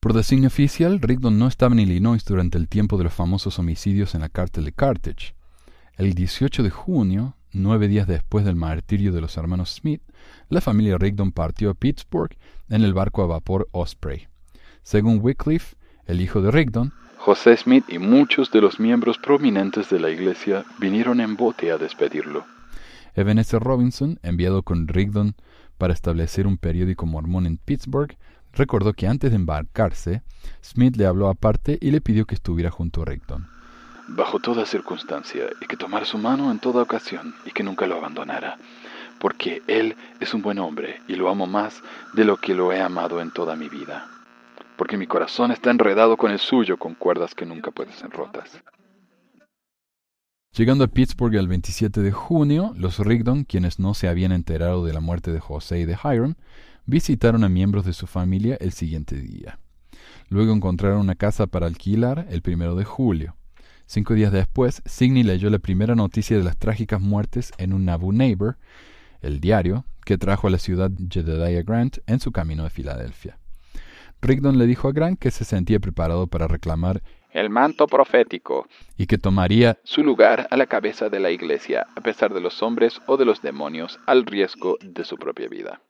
Por 0.00 0.12
designio 0.12 0.46
oficial, 0.46 1.00
Rigdon 1.00 1.38
no 1.38 1.48
estaba 1.48 1.74
en 1.74 1.80
Illinois 1.80 2.24
durante 2.24 2.56
el 2.56 2.68
tiempo 2.68 2.98
de 2.98 3.04
los 3.04 3.12
famosos 3.12 3.58
homicidios 3.58 4.14
en 4.14 4.20
la 4.20 4.28
cárcel 4.28 4.64
de 4.64 4.72
Carthage. 4.72 5.34
El 5.96 6.14
18 6.14 6.62
de 6.62 6.70
junio, 6.70 7.34
nueve 7.52 7.88
días 7.88 8.06
después 8.06 8.44
del 8.44 8.56
martirio 8.56 9.12
de 9.12 9.20
los 9.20 9.36
hermanos 9.36 9.70
Smith, 9.70 10.02
la 10.48 10.60
familia 10.60 10.98
Rigdon 10.98 11.32
partió 11.32 11.70
a 11.70 11.74
Pittsburgh 11.74 12.36
en 12.68 12.82
el 12.82 12.94
barco 12.94 13.22
a 13.22 13.26
vapor 13.26 13.68
Osprey. 13.72 14.28
Según 14.82 15.20
Wycliffe, 15.22 15.76
el 16.06 16.20
hijo 16.20 16.40
de 16.42 16.50
Rigdon, 16.50 16.92
José 17.18 17.56
Smith 17.56 17.84
y 17.88 17.98
muchos 17.98 18.50
de 18.52 18.60
los 18.60 18.78
miembros 18.78 19.18
prominentes 19.18 19.90
de 19.90 20.00
la 20.00 20.10
iglesia 20.10 20.64
vinieron 20.78 21.20
en 21.20 21.36
bote 21.36 21.70
a 21.72 21.78
despedirlo. 21.78 22.44
Ebenezer 23.14 23.60
Robinson, 23.60 24.18
enviado 24.22 24.62
con 24.62 24.86
Rigdon 24.86 25.34
para 25.76 25.92
establecer 25.92 26.46
un 26.46 26.56
periódico 26.58 27.06
mormón 27.06 27.46
en 27.46 27.58
Pittsburgh, 27.58 28.16
recordó 28.52 28.92
que 28.92 29.08
antes 29.08 29.30
de 29.30 29.36
embarcarse, 29.36 30.22
Smith 30.62 30.96
le 30.96 31.06
habló 31.06 31.28
aparte 31.28 31.78
y 31.80 31.90
le 31.90 32.00
pidió 32.00 32.24
que 32.24 32.36
estuviera 32.36 32.70
junto 32.70 33.02
a 33.02 33.06
Rigdon 33.06 33.57
bajo 34.08 34.40
toda 34.40 34.66
circunstancia, 34.66 35.46
y 35.60 35.66
que 35.66 35.76
tomara 35.76 36.04
su 36.04 36.18
mano 36.18 36.50
en 36.50 36.58
toda 36.58 36.82
ocasión, 36.82 37.34
y 37.44 37.50
que 37.50 37.62
nunca 37.62 37.86
lo 37.86 37.96
abandonara, 37.96 38.58
porque 39.20 39.62
Él 39.66 39.96
es 40.20 40.34
un 40.34 40.42
buen 40.42 40.58
hombre, 40.58 41.00
y 41.08 41.14
lo 41.14 41.28
amo 41.28 41.46
más 41.46 41.82
de 42.14 42.24
lo 42.24 42.36
que 42.36 42.54
lo 42.54 42.72
he 42.72 42.80
amado 42.80 43.20
en 43.20 43.30
toda 43.30 43.56
mi 43.56 43.68
vida, 43.68 44.08
porque 44.76 44.96
mi 44.96 45.06
corazón 45.06 45.52
está 45.52 45.70
enredado 45.70 46.16
con 46.16 46.30
el 46.30 46.38
suyo 46.38 46.78
con 46.78 46.94
cuerdas 46.94 47.34
que 47.34 47.46
nunca 47.46 47.70
pueden 47.70 47.92
ser 47.92 48.10
rotas. 48.10 48.60
Llegando 50.56 50.84
a 50.84 50.88
Pittsburgh 50.88 51.36
el 51.36 51.46
27 51.46 52.00
de 52.00 52.10
junio, 52.10 52.72
los 52.76 52.98
Rigdon, 52.98 53.44
quienes 53.44 53.78
no 53.78 53.94
se 53.94 54.08
habían 54.08 54.32
enterado 54.32 54.84
de 54.84 54.92
la 54.92 55.00
muerte 55.00 55.30
de 55.30 55.40
José 55.40 55.80
y 55.80 55.84
de 55.84 55.96
Hiram, 56.02 56.34
visitaron 56.86 57.44
a 57.44 57.48
miembros 57.48 57.84
de 57.84 57.92
su 57.92 58.06
familia 58.06 58.56
el 58.60 58.72
siguiente 58.72 59.16
día. 59.16 59.58
Luego 60.30 60.52
encontraron 60.52 61.00
una 61.00 61.14
casa 61.14 61.46
para 61.46 61.66
alquilar 61.66 62.26
el 62.30 62.42
primero 62.42 62.74
de 62.74 62.84
julio. 62.84 63.37
Cinco 63.90 64.12
días 64.12 64.32
después, 64.32 64.82
Sidney 64.84 65.22
leyó 65.22 65.48
la 65.48 65.60
primera 65.60 65.94
noticia 65.94 66.36
de 66.36 66.44
las 66.44 66.58
trágicas 66.58 67.00
muertes 67.00 67.52
en 67.56 67.72
un 67.72 67.86
Nauvoo 67.86 68.12
Neighbor, 68.12 68.58
el 69.22 69.40
diario, 69.40 69.86
que 70.04 70.18
trajo 70.18 70.46
a 70.46 70.50
la 70.50 70.58
ciudad 70.58 70.90
Jedediah 71.08 71.62
Grant 71.62 71.96
en 72.06 72.20
su 72.20 72.30
camino 72.30 72.64
de 72.64 72.68
Filadelfia. 72.68 73.38
Rigdon 74.20 74.58
le 74.58 74.66
dijo 74.66 74.88
a 74.88 74.92
Grant 74.92 75.18
que 75.18 75.30
se 75.30 75.46
sentía 75.46 75.80
preparado 75.80 76.26
para 76.26 76.46
reclamar 76.46 77.02
el 77.30 77.48
manto 77.48 77.86
profético 77.86 78.66
y 78.98 79.06
que 79.06 79.16
tomaría 79.16 79.78
su 79.84 80.04
lugar 80.04 80.48
a 80.50 80.58
la 80.58 80.66
cabeza 80.66 81.08
de 81.08 81.20
la 81.20 81.30
iglesia, 81.30 81.86
a 81.96 82.02
pesar 82.02 82.34
de 82.34 82.42
los 82.42 82.62
hombres 82.62 83.00
o 83.06 83.16
de 83.16 83.24
los 83.24 83.40
demonios, 83.40 83.98
al 84.04 84.26
riesgo 84.26 84.76
de 84.82 85.04
su 85.04 85.16
propia 85.16 85.48
vida. 85.48 85.80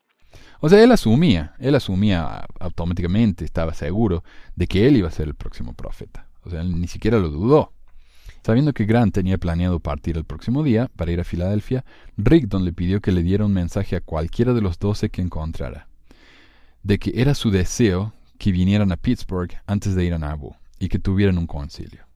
O 0.60 0.68
sea, 0.68 0.80
él 0.84 0.92
asumía, 0.92 1.54
él 1.58 1.74
asumía 1.74 2.46
automáticamente, 2.60 3.44
estaba 3.44 3.74
seguro 3.74 4.22
de 4.54 4.68
que 4.68 4.86
él 4.86 4.98
iba 4.98 5.08
a 5.08 5.10
ser 5.10 5.26
el 5.26 5.34
próximo 5.34 5.74
profeta. 5.74 6.28
O 6.44 6.50
sea, 6.50 6.60
él 6.60 6.80
ni 6.80 6.86
siquiera 6.86 7.18
lo 7.18 7.30
dudó. 7.30 7.72
Sabiendo 8.48 8.72
que 8.72 8.86
Grant 8.86 9.12
tenía 9.12 9.36
planeado 9.36 9.78
partir 9.78 10.16
el 10.16 10.24
próximo 10.24 10.62
día 10.62 10.90
para 10.96 11.12
ir 11.12 11.20
a 11.20 11.24
Filadelfia, 11.24 11.84
Rigdon 12.16 12.64
le 12.64 12.72
pidió 12.72 13.02
que 13.02 13.12
le 13.12 13.22
diera 13.22 13.44
un 13.44 13.52
mensaje 13.52 13.94
a 13.94 14.00
cualquiera 14.00 14.54
de 14.54 14.62
los 14.62 14.78
doce 14.78 15.10
que 15.10 15.20
encontrara, 15.20 15.86
de 16.82 16.98
que 16.98 17.12
era 17.14 17.34
su 17.34 17.50
deseo 17.50 18.14
que 18.38 18.50
vinieran 18.50 18.90
a 18.90 18.96
Pittsburgh 18.96 19.50
antes 19.66 19.94
de 19.94 20.06
ir 20.06 20.14
a 20.14 20.18
Nauvoo 20.18 20.56
y 20.78 20.88
que 20.88 20.98
tuvieran 20.98 21.36
un 21.36 21.46
concilio. 21.46 22.06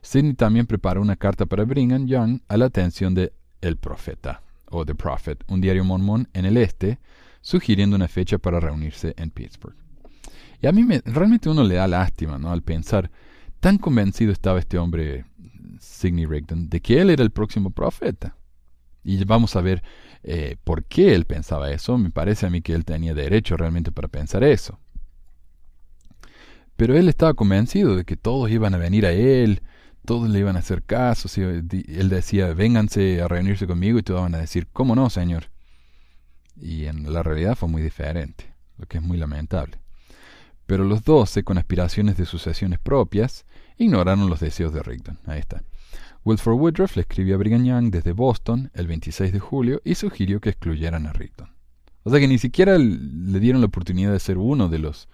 Sidney 0.00 0.32
también 0.32 0.64
preparó 0.64 1.02
una 1.02 1.16
carta 1.16 1.44
para 1.44 1.64
Brigham 1.64 2.06
Young 2.06 2.40
a 2.48 2.56
la 2.56 2.64
atención 2.64 3.12
de 3.12 3.34
El 3.60 3.76
Profeta, 3.76 4.40
o 4.70 4.86
The 4.86 4.94
Prophet, 4.94 5.44
un 5.48 5.60
diario 5.60 5.84
mormón 5.84 6.30
en 6.32 6.46
el 6.46 6.56
este, 6.56 6.98
sugiriendo 7.42 7.94
una 7.94 8.08
fecha 8.08 8.38
para 8.38 8.58
reunirse 8.58 9.12
en 9.18 9.28
Pittsburgh. 9.28 9.76
Y 10.62 10.66
a 10.66 10.72
mí 10.72 10.82
me, 10.82 11.02
realmente 11.04 11.50
uno 11.50 11.62
le 11.62 11.74
da 11.74 11.86
lástima, 11.86 12.38
¿no? 12.38 12.50
Al 12.50 12.62
pensar, 12.62 13.10
tan 13.62 13.78
convencido 13.78 14.32
estaba 14.32 14.58
este 14.58 14.76
hombre 14.76 15.24
Sidney 15.78 16.26
Rigdon, 16.26 16.68
de 16.68 16.80
que 16.80 17.00
él 17.00 17.10
era 17.10 17.22
el 17.22 17.30
próximo 17.30 17.70
profeta. 17.70 18.36
Y 19.04 19.22
vamos 19.24 19.54
a 19.54 19.60
ver 19.60 19.84
eh, 20.24 20.56
por 20.64 20.84
qué 20.84 21.14
él 21.14 21.26
pensaba 21.26 21.70
eso. 21.70 21.96
Me 21.96 22.10
parece 22.10 22.44
a 22.44 22.50
mí 22.50 22.60
que 22.60 22.72
él 22.72 22.84
tenía 22.84 23.14
derecho 23.14 23.56
realmente 23.56 23.92
para 23.92 24.08
pensar 24.08 24.42
eso. 24.42 24.80
Pero 26.74 26.96
él 26.98 27.08
estaba 27.08 27.34
convencido 27.34 27.94
de 27.94 28.04
que 28.04 28.16
todos 28.16 28.50
iban 28.50 28.74
a 28.74 28.78
venir 28.78 29.06
a 29.06 29.12
él, 29.12 29.62
todos 30.04 30.28
le 30.28 30.40
iban 30.40 30.56
a 30.56 30.58
hacer 30.58 30.82
caso. 30.82 31.28
él 31.40 32.08
decía, 32.08 32.52
vénganse 32.54 33.22
a 33.22 33.28
reunirse 33.28 33.68
conmigo 33.68 33.96
y 33.96 34.02
todos 34.02 34.22
van 34.22 34.34
a 34.34 34.38
decir, 34.38 34.66
¿cómo 34.72 34.96
no, 34.96 35.08
Señor? 35.08 35.52
Y 36.60 36.86
en 36.86 37.12
la 37.12 37.22
realidad 37.22 37.54
fue 37.54 37.68
muy 37.68 37.80
diferente, 37.80 38.56
lo 38.76 38.86
que 38.86 38.98
es 38.98 39.04
muy 39.04 39.18
lamentable. 39.18 39.78
Pero 40.66 40.82
los 40.82 41.04
doce, 41.04 41.44
con 41.44 41.58
aspiraciones 41.58 42.16
de 42.16 42.26
sucesiones 42.26 42.80
propias, 42.80 43.44
ignoraron 43.78 44.28
los 44.28 44.40
deseos 44.40 44.72
de 44.72 44.82
Rigdon. 44.82 45.18
Ahí 45.26 45.40
está. 45.40 45.62
Wilford 46.24 46.54
Woodruff 46.54 46.96
le 46.96 47.02
escribió 47.02 47.34
a 47.34 47.38
Brigham 47.38 47.64
Young 47.64 47.90
desde 47.90 48.12
Boston 48.12 48.70
el 48.74 48.86
26 48.86 49.32
de 49.32 49.40
julio 49.40 49.80
y 49.84 49.96
sugirió 49.96 50.40
que 50.40 50.50
excluyeran 50.50 51.06
a 51.06 51.12
Rigdon. 51.12 51.50
O 52.04 52.10
sea 52.10 52.20
que 52.20 52.28
ni 52.28 52.38
siquiera 52.38 52.78
le 52.78 53.40
dieron 53.40 53.60
la 53.60 53.66
oportunidad 53.66 54.12
de 54.12 54.20
ser 54.20 54.38
uno 54.38 54.68
de 54.68 54.78
los 54.78 55.08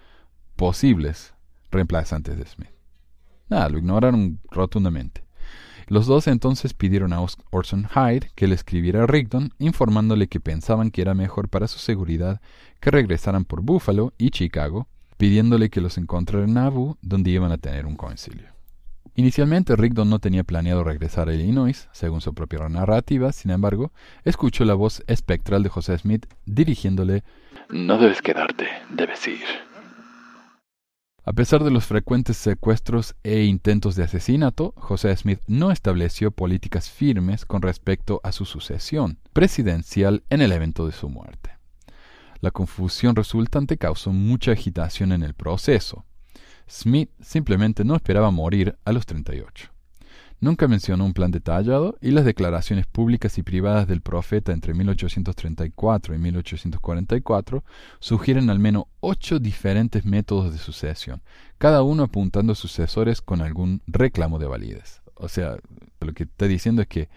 posibles 0.55 1.33
reemplazantes 1.71 2.37
de 2.37 2.45
Smith. 2.45 2.69
Nada, 3.47 3.69
lo 3.69 3.79
ignoraron 3.79 4.39
rotundamente. 4.51 5.23
Los 5.87 6.05
dos 6.05 6.27
entonces 6.27 6.75
pidieron 6.75 7.13
a 7.13 7.25
Orson 7.49 7.87
Hyde 7.87 8.31
que 8.35 8.47
le 8.47 8.53
escribiera 8.53 9.03
a 9.03 9.07
Rigdon, 9.07 9.53
informándole 9.57 10.27
que 10.27 10.39
pensaban 10.39 10.91
que 10.91 11.01
era 11.01 11.15
mejor 11.15 11.49
para 11.49 11.67
su 11.67 11.79
seguridad 11.79 12.41
que 12.79 12.91
regresaran 12.91 13.45
por 13.45 13.61
Buffalo 13.61 14.13
y 14.19 14.29
Chicago, 14.29 14.87
pidiéndole 15.19 15.69
que 15.69 15.81
los 15.81 15.97
encontrara 15.97 16.45
en 16.45 16.53
Nauvoo, 16.53 16.97
donde 17.01 17.29
iban 17.29 17.51
a 17.51 17.57
tener 17.57 17.85
un 17.85 17.97
concilio. 17.97 18.47
Inicialmente 19.15 19.75
Rigdon 19.75 20.09
no 20.09 20.19
tenía 20.19 20.45
planeado 20.45 20.85
regresar 20.85 21.27
a 21.27 21.33
Illinois, 21.33 21.89
según 21.91 22.21
su 22.21 22.33
propia 22.33 22.69
narrativa, 22.69 23.33
sin 23.33 23.51
embargo, 23.51 23.91
escuchó 24.23 24.63
la 24.63 24.75
voz 24.75 25.03
espectral 25.07 25.61
de 25.61 25.67
José 25.67 25.97
Smith 25.97 26.25
dirigiéndole 26.45 27.25
No 27.67 27.97
debes 27.97 28.21
quedarte, 28.21 28.69
debes 28.91 29.27
ir. 29.27 29.43
A 31.25 31.33
pesar 31.33 31.65
de 31.65 31.71
los 31.71 31.85
frecuentes 31.85 32.37
secuestros 32.37 33.17
e 33.23 33.43
intentos 33.43 33.97
de 33.97 34.05
asesinato, 34.05 34.73
José 34.77 35.13
Smith 35.17 35.41
no 35.47 35.71
estableció 35.71 36.31
políticas 36.31 36.89
firmes 36.89 37.45
con 37.45 37.61
respecto 37.61 38.21
a 38.23 38.31
su 38.31 38.45
sucesión 38.45 39.19
presidencial 39.33 40.23
en 40.29 40.39
el 40.39 40.53
evento 40.53 40.85
de 40.85 40.93
su 40.93 41.09
muerte. 41.09 41.58
La 42.41 42.51
confusión 42.51 43.15
resultante 43.15 43.77
causó 43.77 44.11
mucha 44.11 44.51
agitación 44.51 45.11
en 45.11 45.23
el 45.23 45.33
proceso. 45.33 46.05
Smith 46.69 47.09
simplemente 47.19 47.83
no 47.83 47.95
esperaba 47.95 48.31
morir 48.31 48.77
a 48.85 48.91
los 48.91 49.05
38. 49.05 49.71
Nunca 50.41 50.69
mencionó 50.69 51.03
un 51.03 51.13
plan 51.13 51.31
detallado 51.31 51.97
y 51.99 52.11
las 52.11 52.23
declaraciones 52.23 52.87
públicas 52.87 53.37
y 53.37 53.43
privadas 53.43 53.87
del 53.87 53.99
profeta 53.99 54.53
entre 54.53 54.73
1834 54.73 56.15
y 56.15 56.17
1844 56.17 57.63
sugieren 57.99 58.49
al 58.49 58.59
menos 58.59 58.85
ocho 59.01 59.39
diferentes 59.39 60.05
métodos 60.05 60.53
de 60.53 60.57
sucesión, 60.57 61.21
cada 61.57 61.83
uno 61.83 62.03
apuntando 62.03 62.53
a 62.53 62.55
sucesores 62.55 63.21
con 63.21 63.41
algún 63.41 63.81
reclamo 63.85 64.39
de 64.39 64.47
validez. 64.47 65.01
O 65.15 65.27
sea, 65.27 65.57
lo 65.99 66.13
que 66.13 66.23
está 66.23 66.47
diciendo 66.47 66.81
es 66.81 66.87
que 66.87 67.09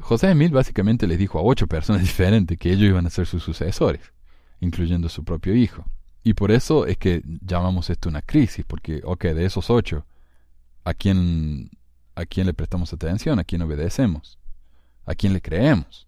José 0.00 0.32
Smith 0.32 0.52
básicamente 0.52 1.06
les 1.06 1.18
dijo 1.18 1.38
a 1.38 1.42
ocho 1.42 1.66
personas 1.66 2.02
diferentes 2.02 2.58
que 2.58 2.72
ellos 2.72 2.88
iban 2.88 3.06
a 3.06 3.10
ser 3.10 3.26
sus 3.26 3.42
sucesores, 3.42 4.12
incluyendo 4.60 5.08
su 5.08 5.24
propio 5.24 5.54
hijo. 5.54 5.84
Y 6.22 6.34
por 6.34 6.50
eso 6.50 6.86
es 6.86 6.98
que 6.98 7.22
llamamos 7.24 7.90
esto 7.90 8.08
una 8.08 8.22
crisis, 8.22 8.64
porque, 8.66 9.00
ok, 9.04 9.24
de 9.26 9.44
esos 9.44 9.70
ocho, 9.70 10.04
¿a 10.84 10.94
quién, 10.94 11.70
¿a 12.14 12.26
quién 12.26 12.46
le 12.46 12.54
prestamos 12.54 12.92
atención? 12.92 13.38
¿A 13.38 13.44
quién 13.44 13.62
obedecemos? 13.62 14.38
¿A 15.06 15.14
quién 15.14 15.32
le 15.32 15.40
creemos? 15.40 16.06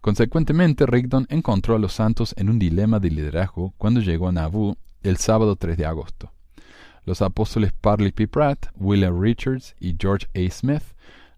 Consecuentemente, 0.00 0.86
Rigdon 0.86 1.26
encontró 1.28 1.74
a 1.74 1.78
los 1.78 1.92
santos 1.92 2.34
en 2.38 2.48
un 2.48 2.58
dilema 2.58 3.00
de 3.00 3.10
liderazgo 3.10 3.74
cuando 3.76 4.00
llegó 4.00 4.28
a 4.28 4.32
Nauvoo 4.32 4.76
el 5.02 5.16
sábado 5.16 5.56
3 5.56 5.76
de 5.76 5.86
agosto. 5.86 6.32
Los 7.04 7.22
apóstoles 7.22 7.72
Parley 7.72 8.12
P. 8.12 8.26
Pratt, 8.28 8.66
William 8.76 9.20
Richards 9.20 9.74
y 9.80 9.96
George 9.98 10.26
A. 10.34 10.50
Smith 10.50 10.82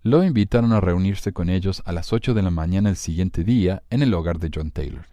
lo 0.02 0.22
invitaron 0.24 0.72
a 0.72 0.80
reunirse 0.80 1.32
con 1.32 1.48
ellos 1.50 1.82
a 1.84 1.92
las 1.92 2.12
8 2.12 2.34
de 2.34 2.42
la 2.42 2.50
mañana 2.50 2.90
el 2.90 2.96
siguiente 2.96 3.44
día 3.44 3.82
en 3.90 4.02
el 4.02 4.14
hogar 4.14 4.38
de 4.38 4.50
John 4.54 4.70
Taylor. 4.70 5.06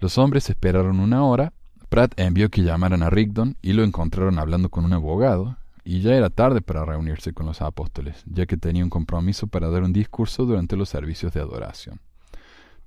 Los 0.00 0.18
hombres 0.18 0.50
esperaron 0.50 1.00
una 1.00 1.24
hora, 1.24 1.52
Pratt 1.88 2.18
envió 2.18 2.50
que 2.50 2.62
llamaran 2.62 3.02
a 3.02 3.10
Rigdon 3.10 3.56
y 3.62 3.72
lo 3.72 3.84
encontraron 3.84 4.38
hablando 4.38 4.68
con 4.68 4.84
un 4.84 4.92
abogado, 4.92 5.56
y 5.84 6.00
ya 6.00 6.14
era 6.14 6.30
tarde 6.30 6.60
para 6.60 6.84
reunirse 6.84 7.32
con 7.32 7.46
los 7.46 7.62
apóstoles, 7.62 8.24
ya 8.26 8.46
que 8.46 8.56
tenía 8.56 8.82
un 8.82 8.90
compromiso 8.90 9.46
para 9.46 9.70
dar 9.70 9.84
un 9.84 9.92
discurso 9.92 10.44
durante 10.44 10.76
los 10.76 10.88
servicios 10.88 11.32
de 11.32 11.40
adoración. 11.40 12.00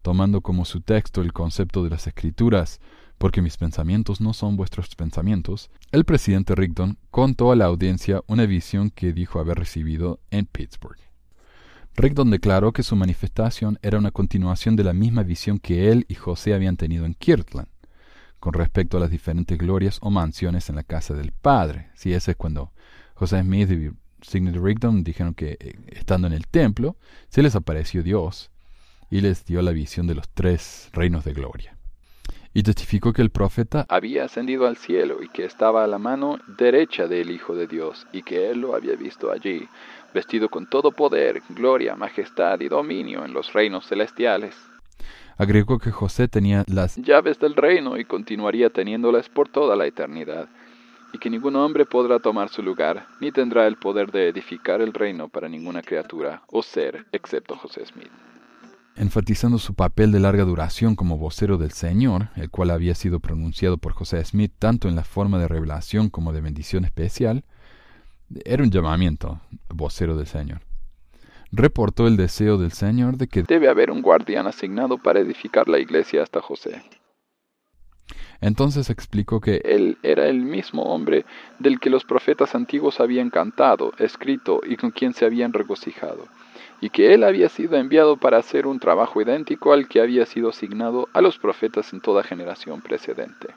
Tomando 0.01 0.41
como 0.41 0.65
su 0.65 0.81
texto 0.81 1.21
el 1.21 1.33
concepto 1.33 1.83
de 1.83 1.89
las 1.89 2.07
escrituras, 2.07 2.81
porque 3.19 3.41
mis 3.41 3.57
pensamientos 3.57 4.21
no 4.21 4.33
son 4.33 4.55
vuestros 4.55 4.95
pensamientos, 4.95 5.69
el 5.91 6.05
presidente 6.05 6.55
Rigdon 6.55 6.97
contó 7.11 7.51
a 7.51 7.55
la 7.55 7.65
audiencia 7.65 8.23
una 8.27 8.45
visión 8.45 8.89
que 8.89 9.13
dijo 9.13 9.39
haber 9.39 9.59
recibido 9.59 10.21
en 10.31 10.45
Pittsburgh. 10.45 10.97
Rigdon 11.95 12.31
declaró 12.31 12.71
que 12.71 12.81
su 12.81 12.95
manifestación 12.95 13.77
era 13.81 13.97
una 13.97 14.11
continuación 14.11 14.77
de 14.77 14.85
la 14.85 14.93
misma 14.93 15.23
visión 15.23 15.59
que 15.59 15.91
él 15.91 16.05
y 16.07 16.15
José 16.15 16.53
habían 16.53 16.77
tenido 16.77 17.05
en 17.05 17.13
Kirtland, 17.13 17.67
con 18.39 18.53
respecto 18.53 18.95
a 18.95 19.01
las 19.01 19.11
diferentes 19.11 19.57
glorias 19.57 19.99
o 20.01 20.09
mansiones 20.09 20.69
en 20.69 20.77
la 20.77 20.83
casa 20.83 21.13
del 21.13 21.33
Padre. 21.33 21.89
Si 21.95 22.13
ese 22.13 22.31
es 22.31 22.37
cuando 22.37 22.71
José 23.15 23.41
Smith 23.41 23.69
y 23.69 23.91
Signet 24.21 24.55
Rigdon 24.55 25.03
dijeron 25.03 25.33
que 25.33 25.57
eh, 25.59 25.75
estando 25.87 26.27
en 26.27 26.33
el 26.33 26.47
templo 26.47 26.95
se 27.27 27.43
les 27.43 27.53
apareció 27.55 28.01
Dios 28.01 28.49
y 29.11 29.19
les 29.19 29.43
dio 29.43 29.61
la 29.61 29.71
visión 29.71 30.07
de 30.07 30.15
los 30.15 30.29
tres 30.29 30.89
reinos 30.93 31.25
de 31.25 31.33
gloria. 31.33 31.78
Y 32.51 32.63
testificó 32.63 33.13
que 33.13 33.21
el 33.21 33.29
profeta 33.29 33.85
había 33.89 34.25
ascendido 34.25 34.65
al 34.65 34.75
cielo 34.75 35.21
y 35.21 35.29
que 35.29 35.45
estaba 35.45 35.83
a 35.83 35.87
la 35.87 35.99
mano 35.99 36.39
derecha 36.47 37.07
del 37.07 37.29
Hijo 37.29 37.55
de 37.55 37.67
Dios 37.67 38.07
y 38.11 38.23
que 38.23 38.49
él 38.49 38.61
lo 38.61 38.75
había 38.75 38.95
visto 38.95 39.31
allí, 39.31 39.67
vestido 40.15 40.49
con 40.49 40.67
todo 40.67 40.91
poder, 40.91 41.43
gloria, 41.49 41.95
majestad 41.95 42.59
y 42.61 42.67
dominio 42.67 43.23
en 43.23 43.33
los 43.33 43.53
reinos 43.53 43.87
celestiales. 43.87 44.55
Agregó 45.37 45.77
que 45.77 45.91
José 45.91 46.27
tenía 46.27 46.65
las 46.67 46.97
llaves 46.97 47.39
del 47.39 47.55
reino 47.55 47.97
y 47.97 48.05
continuaría 48.05 48.71
teniéndolas 48.71 49.29
por 49.29 49.47
toda 49.47 49.75
la 49.75 49.85
eternidad, 49.85 50.49
y 51.13 51.19
que 51.19 51.29
ningún 51.29 51.55
hombre 51.55 51.85
podrá 51.85 52.19
tomar 52.19 52.49
su 52.49 52.63
lugar, 52.63 53.05
ni 53.21 53.31
tendrá 53.31 53.67
el 53.67 53.77
poder 53.77 54.11
de 54.11 54.27
edificar 54.27 54.81
el 54.81 54.93
reino 54.93 55.29
para 55.29 55.47
ninguna 55.47 55.83
criatura 55.83 56.41
o 56.47 56.63
ser, 56.63 57.05
excepto 57.11 57.55
José 57.55 57.85
Smith 57.85 58.11
enfatizando 58.99 59.59
su 59.59 59.75
papel 59.75 60.11
de 60.11 60.19
larga 60.19 60.43
duración 60.43 60.97
como 60.97 61.17
vocero 61.17 61.57
del 61.57 61.71
Señor, 61.71 62.27
el 62.35 62.49
cual 62.49 62.69
había 62.69 62.93
sido 62.95 63.21
pronunciado 63.21 63.77
por 63.77 63.93
José 63.93 64.23
Smith 64.25 64.51
tanto 64.59 64.89
en 64.89 64.95
la 64.95 65.05
forma 65.05 65.39
de 65.39 65.47
revelación 65.47 66.09
como 66.09 66.33
de 66.33 66.41
bendición 66.41 66.83
especial, 66.83 67.45
era 68.43 68.61
un 68.61 68.71
llamamiento, 68.71 69.39
vocero 69.69 70.17
del 70.17 70.27
Señor. 70.27 70.59
Reportó 71.49 72.07
el 72.07 72.17
deseo 72.17 72.57
del 72.57 72.73
Señor 72.73 73.15
de 73.15 73.27
que 73.27 73.43
debe 73.43 73.69
haber 73.69 73.89
un 73.89 74.01
guardián 74.01 74.47
asignado 74.47 74.97
para 74.97 75.21
edificar 75.21 75.69
la 75.69 75.79
iglesia 75.79 76.21
hasta 76.21 76.41
José. 76.41 76.83
Entonces 78.41 78.89
explicó 78.89 79.39
que 79.39 79.61
él 79.63 79.97
era 80.03 80.27
el 80.27 80.41
mismo 80.41 80.83
hombre 80.83 81.25
del 81.57 81.79
que 81.79 81.89
los 81.89 82.03
profetas 82.03 82.53
antiguos 82.53 82.99
habían 82.99 83.29
cantado, 83.29 83.93
escrito 83.97 84.59
y 84.67 84.75
con 84.75 84.91
quien 84.91 85.13
se 85.13 85.25
habían 85.25 85.53
regocijado 85.53 86.27
y 86.81 86.89
que 86.89 87.13
él 87.13 87.23
había 87.23 87.49
sido 87.49 87.77
enviado 87.77 88.17
para 88.17 88.37
hacer 88.37 88.67
un 88.67 88.79
trabajo 88.79 89.21
idéntico 89.21 89.73
al 89.73 89.87
que 89.87 90.01
había 90.01 90.25
sido 90.25 90.49
asignado 90.49 91.07
a 91.13 91.21
los 91.21 91.37
profetas 91.37 91.93
en 91.93 92.01
toda 92.01 92.23
generación 92.23 92.81
precedente. 92.81 93.47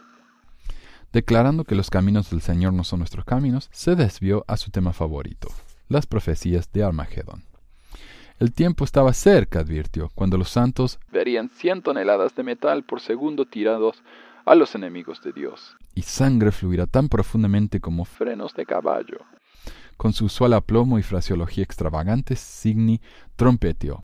Declarando 1.13 1.65
que 1.65 1.75
los 1.75 1.91
caminos 1.91 2.31
del 2.31 2.41
Señor 2.41 2.73
no 2.73 2.85
son 2.85 3.01
nuestros 3.01 3.25
caminos, 3.25 3.69
se 3.73 3.95
desvió 3.95 4.45
a 4.49 4.57
su 4.57 4.71
tema 4.71 4.93
favorito, 4.93 5.49
las 5.89 6.07
profecías 6.07 6.73
de 6.73 6.83
Armagedón. 6.83 7.43
El 8.41 8.53
tiempo 8.53 8.85
estaba 8.85 9.13
cerca, 9.13 9.61
advirtió, 9.61 10.11
cuando 10.15 10.39
los 10.39 10.49
santos 10.49 10.99
verían 11.13 11.49
cien 11.51 11.83
toneladas 11.83 12.35
de 12.35 12.43
metal 12.43 12.83
por 12.83 13.01
segundo 13.01 13.45
tirados 13.45 14.03
a 14.45 14.55
los 14.55 14.75
enemigos 14.75 15.23
de 15.23 15.33
Dios. 15.33 15.77
Y 15.95 16.03
sangre 16.03 16.51
fluirá 16.51 16.87
tan 16.87 17.09
profundamente 17.09 17.79
como 17.79 18.05
frenos 18.05 18.55
de 18.55 18.67
caballo 18.67 19.19
con 20.03 20.13
su 20.13 20.25
usual 20.25 20.55
aplomo 20.55 20.99
y 20.99 21.03
fraseología 21.05 21.63
extravagante, 21.63 22.35
Signy 22.35 23.01
trompetió. 23.37 24.03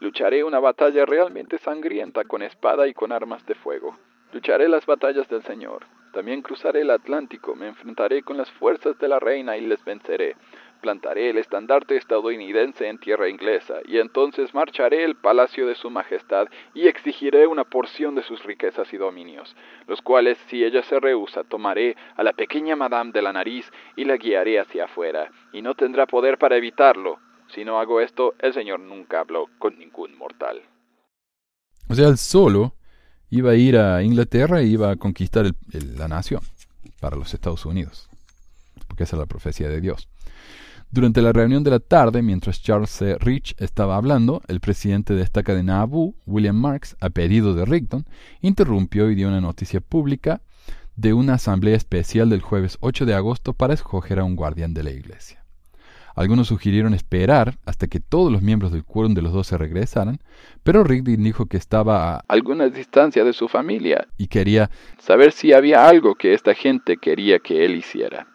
Lucharé 0.00 0.42
una 0.42 0.58
batalla 0.58 1.06
realmente 1.06 1.58
sangrienta 1.58 2.24
con 2.24 2.42
espada 2.42 2.88
y 2.88 2.94
con 2.94 3.12
armas 3.12 3.46
de 3.46 3.54
fuego. 3.54 3.96
Lucharé 4.32 4.68
las 4.68 4.84
batallas 4.86 5.28
del 5.28 5.44
Señor. 5.44 5.86
También 6.12 6.42
cruzaré 6.42 6.80
el 6.80 6.90
Atlántico, 6.90 7.54
me 7.54 7.68
enfrentaré 7.68 8.24
con 8.24 8.36
las 8.36 8.50
fuerzas 8.50 8.98
de 8.98 9.06
la 9.06 9.20
reina 9.20 9.56
y 9.56 9.60
les 9.60 9.84
venceré 9.84 10.34
plantaré 10.80 11.30
el 11.30 11.38
estandarte 11.38 11.96
estadounidense 11.96 12.88
en 12.88 12.98
tierra 12.98 13.28
inglesa, 13.28 13.76
y 13.86 13.98
entonces 13.98 14.54
marcharé 14.54 15.04
el 15.04 15.16
palacio 15.16 15.66
de 15.66 15.74
su 15.74 15.90
majestad 15.90 16.48
y 16.74 16.86
exigiré 16.86 17.46
una 17.46 17.64
porción 17.64 18.14
de 18.14 18.22
sus 18.22 18.42
riquezas 18.44 18.92
y 18.92 18.96
dominios, 18.96 19.56
los 19.86 20.02
cuales, 20.02 20.38
si 20.48 20.64
ella 20.64 20.82
se 20.82 21.00
rehúsa, 21.00 21.44
tomaré 21.44 21.96
a 22.16 22.22
la 22.22 22.32
pequeña 22.32 22.76
madame 22.76 23.12
de 23.12 23.22
la 23.22 23.32
nariz 23.32 23.70
y 23.96 24.04
la 24.04 24.16
guiaré 24.16 24.60
hacia 24.60 24.84
afuera, 24.84 25.30
y 25.52 25.62
no 25.62 25.74
tendrá 25.74 26.06
poder 26.06 26.38
para 26.38 26.56
evitarlo. 26.56 27.18
Si 27.48 27.64
no 27.64 27.78
hago 27.78 28.00
esto, 28.00 28.34
el 28.40 28.52
Señor 28.52 28.80
nunca 28.80 29.20
habló 29.20 29.46
con 29.58 29.78
ningún 29.78 30.16
mortal. 30.16 30.62
O 31.88 31.94
sea, 31.94 32.08
él 32.08 32.18
solo 32.18 32.74
iba 33.30 33.52
a 33.52 33.54
ir 33.54 33.76
a 33.76 34.02
Inglaterra 34.02 34.60
e 34.60 34.66
iba 34.66 34.90
a 34.90 34.96
conquistar 34.96 35.46
la 35.96 36.08
nación 36.08 36.40
para 37.00 37.16
los 37.16 37.32
Estados 37.34 37.64
Unidos, 37.66 38.08
porque 38.88 39.04
esa 39.04 39.16
es 39.16 39.20
la 39.20 39.26
profecía 39.26 39.68
de 39.68 39.80
Dios. 39.80 40.08
Durante 40.96 41.20
la 41.20 41.34
reunión 41.34 41.62
de 41.62 41.70
la 41.70 41.78
tarde, 41.78 42.22
mientras 42.22 42.62
Charles 42.62 42.88
C. 42.88 43.18
Rich 43.18 43.54
estaba 43.58 43.96
hablando, 43.96 44.40
el 44.48 44.60
presidente 44.60 45.12
de 45.12 45.20
esta 45.20 45.42
cadena 45.42 45.82
Abu, 45.82 46.14
William 46.24 46.56
Marks, 46.56 46.96
a 47.00 47.10
pedido 47.10 47.52
de 47.54 47.66
Rigdon, 47.66 48.06
interrumpió 48.40 49.10
y 49.10 49.14
dio 49.14 49.28
una 49.28 49.42
noticia 49.42 49.82
pública 49.82 50.40
de 50.94 51.12
una 51.12 51.34
asamblea 51.34 51.76
especial 51.76 52.30
del 52.30 52.40
jueves 52.40 52.78
8 52.80 53.04
de 53.04 53.12
agosto 53.12 53.52
para 53.52 53.74
escoger 53.74 54.18
a 54.18 54.24
un 54.24 54.36
guardián 54.36 54.72
de 54.72 54.84
la 54.84 54.90
iglesia. 54.90 55.44
Algunos 56.14 56.48
sugirieron 56.48 56.94
esperar 56.94 57.58
hasta 57.66 57.88
que 57.88 58.00
todos 58.00 58.32
los 58.32 58.40
miembros 58.40 58.72
del 58.72 58.84
quórum 58.84 59.12
de 59.12 59.20
los 59.20 59.34
doce 59.34 59.58
regresaran, 59.58 60.20
pero 60.62 60.82
Rigdon 60.82 61.22
dijo 61.22 61.44
que 61.44 61.58
estaba 61.58 62.14
a 62.14 62.24
alguna 62.26 62.70
distancia 62.70 63.22
de 63.22 63.34
su 63.34 63.48
familia 63.48 64.08
y 64.16 64.28
quería 64.28 64.70
saber 64.98 65.32
si 65.32 65.52
había 65.52 65.86
algo 65.86 66.14
que 66.14 66.32
esta 66.32 66.54
gente 66.54 66.96
quería 66.96 67.38
que 67.38 67.66
él 67.66 67.74
hiciera. 67.74 68.28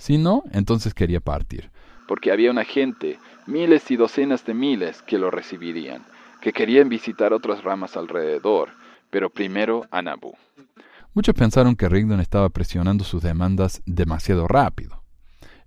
Si 0.00 0.16
no, 0.16 0.44
entonces 0.52 0.94
quería 0.94 1.20
partir. 1.20 1.69
Porque 2.10 2.32
había 2.32 2.50
una 2.50 2.64
gente, 2.64 3.20
miles 3.46 3.88
y 3.92 3.94
docenas 3.94 4.44
de 4.44 4.52
miles, 4.52 5.00
que 5.02 5.16
lo 5.16 5.30
recibirían, 5.30 6.02
que 6.40 6.52
querían 6.52 6.88
visitar 6.88 7.32
otras 7.32 7.62
ramas 7.62 7.96
alrededor, 7.96 8.70
pero 9.10 9.30
primero 9.30 9.86
a 9.92 10.02
Nabu. 10.02 10.34
Muchos 11.14 11.36
pensaron 11.36 11.76
que 11.76 11.88
Rigdon 11.88 12.18
estaba 12.18 12.48
presionando 12.48 13.04
sus 13.04 13.22
demandas 13.22 13.80
demasiado 13.86 14.48
rápido. 14.48 15.04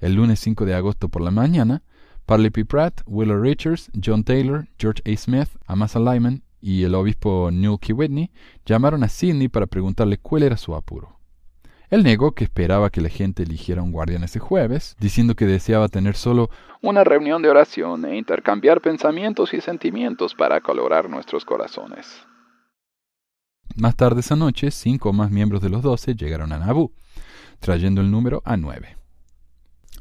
El 0.02 0.16
lunes 0.16 0.42
5 0.42 0.66
de 0.66 0.74
agosto 0.74 1.08
por 1.08 1.22
la 1.22 1.32
mañana, 1.32 1.82
Parley 2.26 2.50
P. 2.50 2.66
Pratt, 2.66 3.00
Willow 3.06 3.42
Richards, 3.42 3.90
John 4.04 4.26
Taylor, 4.26 4.68
George 4.78 5.02
A. 5.06 5.16
Smith, 5.16 5.48
Amasa 5.66 6.00
Lyman 6.00 6.44
y 6.60 6.84
el 6.84 6.94
obispo 6.94 7.52
Newell 7.54 7.80
K. 7.80 7.94
Whitney 7.94 8.32
llamaron 8.66 9.06
a 9.06 9.08
Sidney 9.08 9.48
para 9.48 9.68
preguntarle 9.68 10.18
cuál 10.18 10.44
era 10.44 10.58
su 10.58 10.76
apuro. 10.76 11.23
Él 11.94 12.02
negó 12.02 12.32
que 12.32 12.44
esperaba 12.44 12.90
que 12.90 13.02
la 13.02 13.10
gente 13.10 13.44
eligiera 13.44 13.84
un 13.84 13.92
guardián 13.92 14.24
ese 14.24 14.40
jueves, 14.40 14.96
diciendo 15.00 15.36
que 15.36 15.46
deseaba 15.46 15.90
tener 15.90 16.16
solo 16.16 16.50
una 16.82 17.04
reunión 17.04 17.44
de 17.44 17.52
oración 17.52 18.04
e 18.06 18.18
intercambiar 18.18 18.82
pensamientos 18.82 19.54
y 19.54 19.62
sentimientos 19.62 20.34
para 20.34 20.60
colorar 20.60 21.08
nuestros 21.08 21.46
corazones. 21.46 22.26
Más 23.76 23.96
tarde 23.96 24.22
esa 24.22 24.36
noche, 24.36 24.72
cinco 24.72 25.14
más 25.14 25.30
miembros 25.30 25.62
de 25.62 25.70
los 25.70 25.84
doce 25.84 26.16
llegaron 26.16 26.52
a 26.52 26.58
Nabú, 26.58 26.92
trayendo 27.60 28.02
el 28.02 28.10
número 28.10 28.42
a 28.44 28.58
nueve. 28.58 28.98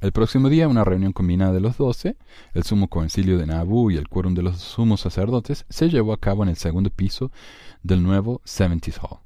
El 0.00 0.12
próximo 0.12 0.48
día, 0.48 0.68
una 0.68 0.84
reunión 0.84 1.12
combinada 1.12 1.52
de 1.52 1.60
los 1.60 1.76
doce, 1.76 2.16
el 2.54 2.62
sumo 2.62 2.88
concilio 2.88 3.36
de 3.36 3.44
Nabú 3.44 3.90
y 3.90 3.98
el 3.98 4.08
quórum 4.08 4.32
de 4.32 4.40
los 4.40 4.56
sumos 4.56 5.02
sacerdotes, 5.02 5.66
se 5.68 5.90
llevó 5.90 6.14
a 6.14 6.20
cabo 6.20 6.42
en 6.42 6.48
el 6.48 6.56
segundo 6.56 6.88
piso 6.88 7.30
del 7.82 8.02
nuevo 8.02 8.40
Seventies 8.44 8.98
Hall, 8.98 9.18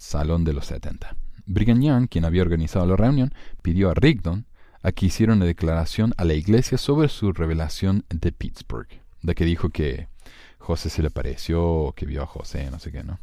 Salón 0.00 0.44
de 0.44 0.54
los 0.54 0.66
70. 0.66 1.14
Brigham 1.46 2.08
quien 2.08 2.24
había 2.24 2.42
organizado 2.42 2.86
la 2.86 2.96
reunión, 2.96 3.34
pidió 3.62 3.90
a 3.90 3.94
Rigdon 3.94 4.46
aquí 4.82 5.06
hicieron 5.06 5.38
una 5.38 5.46
declaración 5.46 6.14
a 6.16 6.24
la 6.24 6.34
iglesia 6.34 6.78
sobre 6.78 7.08
su 7.08 7.32
revelación 7.32 8.04
de 8.08 8.32
Pittsburgh, 8.32 8.88
de 9.22 9.34
que 9.34 9.44
dijo 9.44 9.68
que 9.68 10.08
José 10.58 10.88
se 10.88 11.02
le 11.02 11.10
pareció, 11.10 11.92
que 11.96 12.06
vio 12.06 12.22
a 12.22 12.26
José, 12.26 12.70
no 12.70 12.78
sé 12.78 12.90
qué, 12.90 13.04
¿no? 13.04 13.18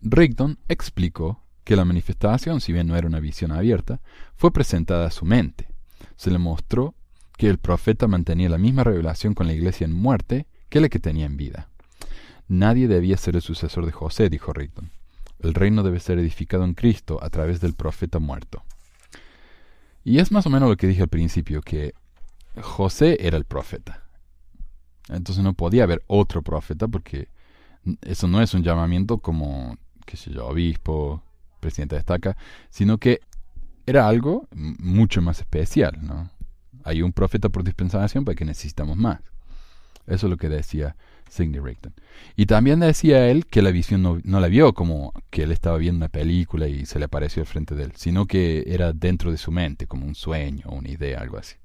Rigdon 0.00 0.58
explicó 0.68 1.42
que 1.64 1.76
la 1.76 1.84
manifestación, 1.84 2.60
si 2.60 2.72
bien 2.72 2.86
no 2.86 2.96
era 2.96 3.06
una 3.06 3.20
visión 3.20 3.52
abierta, 3.52 4.00
fue 4.36 4.52
presentada 4.52 5.06
a 5.06 5.10
su 5.10 5.24
mente. 5.24 5.68
Se 6.16 6.30
le 6.30 6.38
mostró 6.38 6.94
que 7.36 7.48
el 7.48 7.58
profeta 7.58 8.06
mantenía 8.06 8.48
la 8.48 8.58
misma 8.58 8.84
revelación 8.84 9.34
con 9.34 9.46
la 9.46 9.52
iglesia 9.54 9.84
en 9.84 9.92
muerte 9.92 10.46
que 10.68 10.80
la 10.80 10.88
que 10.88 10.98
tenía 10.98 11.26
en 11.26 11.36
vida. 11.36 11.68
Nadie 12.48 12.86
debía 12.86 13.16
ser 13.16 13.36
el 13.36 13.42
sucesor 13.42 13.86
de 13.86 13.92
José, 13.92 14.28
dijo 14.28 14.52
Rigdon. 14.52 14.90
El 15.42 15.54
reino 15.54 15.82
debe 15.82 16.00
ser 16.00 16.18
edificado 16.18 16.64
en 16.64 16.74
Cristo 16.74 17.18
a 17.22 17.28
través 17.30 17.60
del 17.60 17.74
profeta 17.74 18.18
muerto. 18.18 18.62
Y 20.04 20.18
es 20.18 20.32
más 20.32 20.46
o 20.46 20.50
menos 20.50 20.68
lo 20.68 20.76
que 20.76 20.86
dije 20.86 21.02
al 21.02 21.08
principio, 21.08 21.60
que 21.60 21.94
José 22.60 23.16
era 23.20 23.36
el 23.36 23.44
profeta. 23.44 24.02
Entonces 25.08 25.42
no 25.42 25.54
podía 25.54 25.84
haber 25.84 26.02
otro 26.06 26.42
profeta 26.42 26.88
porque 26.88 27.28
eso 28.02 28.28
no 28.28 28.40
es 28.40 28.54
un 28.54 28.62
llamamiento 28.62 29.18
como, 29.18 29.76
qué 30.06 30.16
sé 30.16 30.32
yo, 30.32 30.46
obispo, 30.46 31.22
presidente 31.60 31.96
de 31.96 32.00
estaca, 32.00 32.36
sino 32.70 32.98
que 32.98 33.20
era 33.86 34.06
algo 34.06 34.48
mucho 34.52 35.22
más 35.22 35.40
especial, 35.40 35.98
¿no? 36.02 36.30
Hay 36.84 37.02
un 37.02 37.12
profeta 37.12 37.48
por 37.48 37.64
dispensación 37.64 38.24
para 38.24 38.34
que 38.34 38.44
necesitamos 38.44 38.96
más. 38.96 39.20
Eso 40.06 40.26
es 40.26 40.30
lo 40.30 40.36
que 40.36 40.48
decía 40.48 40.96
Rigdon. 41.38 41.94
Y 42.36 42.46
también 42.46 42.80
decía 42.80 43.28
él 43.28 43.46
que 43.46 43.62
la 43.62 43.70
visión 43.70 44.02
no, 44.02 44.20
no, 44.24 44.40
la 44.40 44.48
vio 44.48 44.74
como 44.74 45.12
que 45.30 45.42
él 45.44 45.52
estaba 45.52 45.78
viendo 45.78 45.98
una 45.98 46.08
película 46.08 46.68
y 46.68 46.86
se 46.86 46.98
le 46.98 47.06
apareció 47.06 47.42
al 47.42 47.46
frente 47.46 47.74
de 47.74 47.84
él, 47.84 47.92
sino 47.96 48.26
que 48.26 48.64
era 48.66 48.92
dentro 48.92 49.30
de 49.30 49.38
su 49.38 49.50
mente, 49.50 49.86
como 49.86 50.06
un 50.06 50.14
sueño, 50.14 50.66
una 50.70 50.90
idea, 50.90 51.20
algo 51.20 51.38
así. 51.38 51.56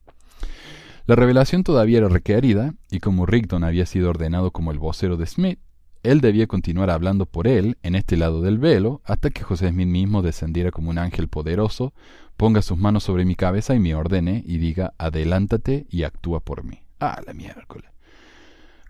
La 1.05 1.15
revelación 1.15 1.63
todavía 1.63 1.99
era 1.99 2.09
requerida, 2.09 2.73
y 2.91 2.99
como 2.99 3.25
Rigdon 3.25 3.63
había 3.63 3.85
sido 3.85 4.09
ordenado 4.09 4.51
como 4.51 4.71
el 4.71 4.79
vocero 4.79 5.15
de 5.15 5.25
Smith, 5.25 5.59
él 6.03 6.21
debía 6.21 6.47
continuar 6.47 6.89
hablando 6.89 7.25
por 7.25 7.47
él 7.47 7.77
en 7.83 7.95
este 7.95 8.17
lado 8.17 8.41
del 8.41 8.59
velo 8.59 9.01
hasta 9.03 9.29
que 9.29 9.43
José 9.43 9.69
Smith 9.69 9.87
mismo 9.87 10.21
descendiera 10.21 10.71
como 10.71 10.89
un 10.89 10.97
ángel 10.97 11.27
poderoso, 11.27 11.93
ponga 12.37 12.61
sus 12.61 12.77
manos 12.77 13.03
sobre 13.03 13.25
mi 13.25 13.35
cabeza 13.35 13.75
y 13.75 13.79
me 13.79 13.95
ordene 13.95 14.43
y 14.45 14.57
diga 14.57 14.93
adelántate 14.97 15.87
y 15.89 16.03
actúa 16.03 16.39
por 16.39 16.63
mí. 16.63 16.81
Ah, 16.99 17.21
la 17.25 17.33
miércoles. 17.33 17.89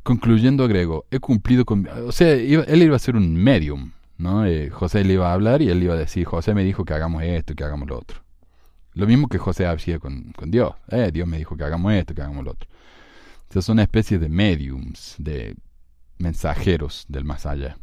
Concluyendo 0.08 0.64
agregó, 0.64 1.06
he 1.12 1.20
cumplido 1.20 1.66
con... 1.66 1.86
O 2.08 2.14
sea, 2.14 2.32
él 2.32 2.82
iba 2.82 2.96
a 2.96 3.00
ser 3.00 3.18
un 3.18 3.36
medium, 3.36 3.92
¿no? 4.18 4.46
Eh, 4.46 4.70
José 4.70 5.04
le 5.04 5.16
iba 5.16 5.30
a 5.30 5.34
hablar 5.34 5.62
y 5.62 5.68
él 5.68 5.84
iba 5.84 5.96
a 5.96 5.98
decir, 5.98 6.24
José 6.24 6.54
me 6.54 6.64
dijo 6.64 6.86
que 6.86 6.94
hagamos 6.94 7.24
esto, 7.24 7.56
que 7.56 7.66
hagamos 7.66 7.90
lo 7.90 7.98
otro. 7.98 8.22
Lo 8.94 9.06
mismo 9.06 9.28
que 9.28 9.38
José 9.38 9.66
hacía 9.66 10.00
con, 10.00 10.32
con 10.32 10.50
Dios. 10.50 10.72
Eh, 10.92 11.10
Dios 11.12 11.28
me 11.28 11.38
dijo 11.38 11.58
que 11.58 11.66
hagamos 11.66 11.92
esto, 11.92 12.16
que 12.16 12.22
hagamos 12.22 12.46
lo 12.46 12.52
otro. 12.52 12.70
O 13.54 13.62
son 13.62 13.74
una 13.74 13.82
especie 13.82 14.18
de 14.18 14.30
mediums, 14.30 15.18
de 15.20 15.58
mensajeros 16.20 17.04
del 17.10 17.26
más 17.26 17.46
allá. 17.46 17.76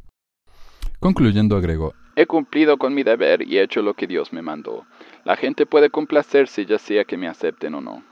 Concluyendo 1.01 1.59
agregó, 1.59 1.93
He 2.17 2.25
cumplido 2.25 2.79
con 2.79 2.95
mi 2.95 3.03
deber 3.03 3.47
y 3.47 3.59
he 3.59 3.63
hecho 3.63 3.83
lo 3.83 3.93
que 3.93 4.07
Dios 4.07 4.33
me 4.33 4.41
mandó. 4.41 4.87
La 5.27 5.37
gente 5.37 5.67
puede 5.67 5.91
complacerse 5.91 6.65
ya 6.65 6.79
sea 6.79 7.05
que 7.05 7.19
me 7.19 7.29
acepten 7.29 7.75
o 7.75 7.83
no. 7.83 8.03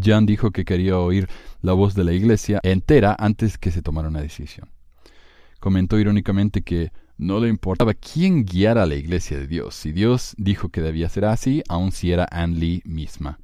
Jan 0.00 0.26
dijo 0.26 0.52
que 0.52 0.64
quería 0.64 0.96
oír 0.96 1.28
la 1.62 1.72
voz 1.72 1.94
de 1.94 2.04
la 2.04 2.12
iglesia 2.12 2.60
entera 2.62 3.16
antes 3.18 3.56
que 3.56 3.70
se 3.70 3.82
tomara 3.82 4.08
una 4.08 4.20
decisión. 4.20 4.68
Comentó 5.60 5.98
irónicamente 5.98 6.62
que 6.62 6.90
no 7.16 7.38
le 7.38 7.48
importaba 7.48 7.94
quién 7.94 8.44
guiara 8.44 8.82
a 8.82 8.86
la 8.86 8.96
iglesia 8.96 9.38
de 9.38 9.46
Dios, 9.46 9.76
si 9.76 9.92
Dios 9.92 10.34
dijo 10.36 10.70
que 10.70 10.82
debía 10.82 11.08
ser 11.08 11.24
así, 11.24 11.62
aun 11.68 11.92
si 11.92 12.10
era 12.10 12.26
Anne 12.30 12.56
Lee 12.56 12.82
misma, 12.84 13.38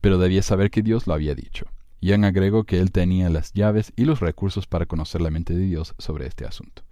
pero 0.00 0.18
debía 0.18 0.42
saber 0.42 0.70
que 0.70 0.82
Dios 0.82 1.06
lo 1.06 1.14
había 1.14 1.34
dicho. 1.34 1.66
Jan 2.02 2.24
agregó 2.24 2.64
que 2.64 2.80
él 2.80 2.90
tenía 2.90 3.30
las 3.30 3.52
llaves 3.52 3.92
y 3.96 4.04
los 4.04 4.20
recursos 4.20 4.66
para 4.66 4.86
conocer 4.86 5.20
la 5.20 5.30
mente 5.30 5.54
de 5.54 5.64
Dios 5.64 5.94
sobre 5.98 6.26
este 6.26 6.44
asunto. 6.44 6.82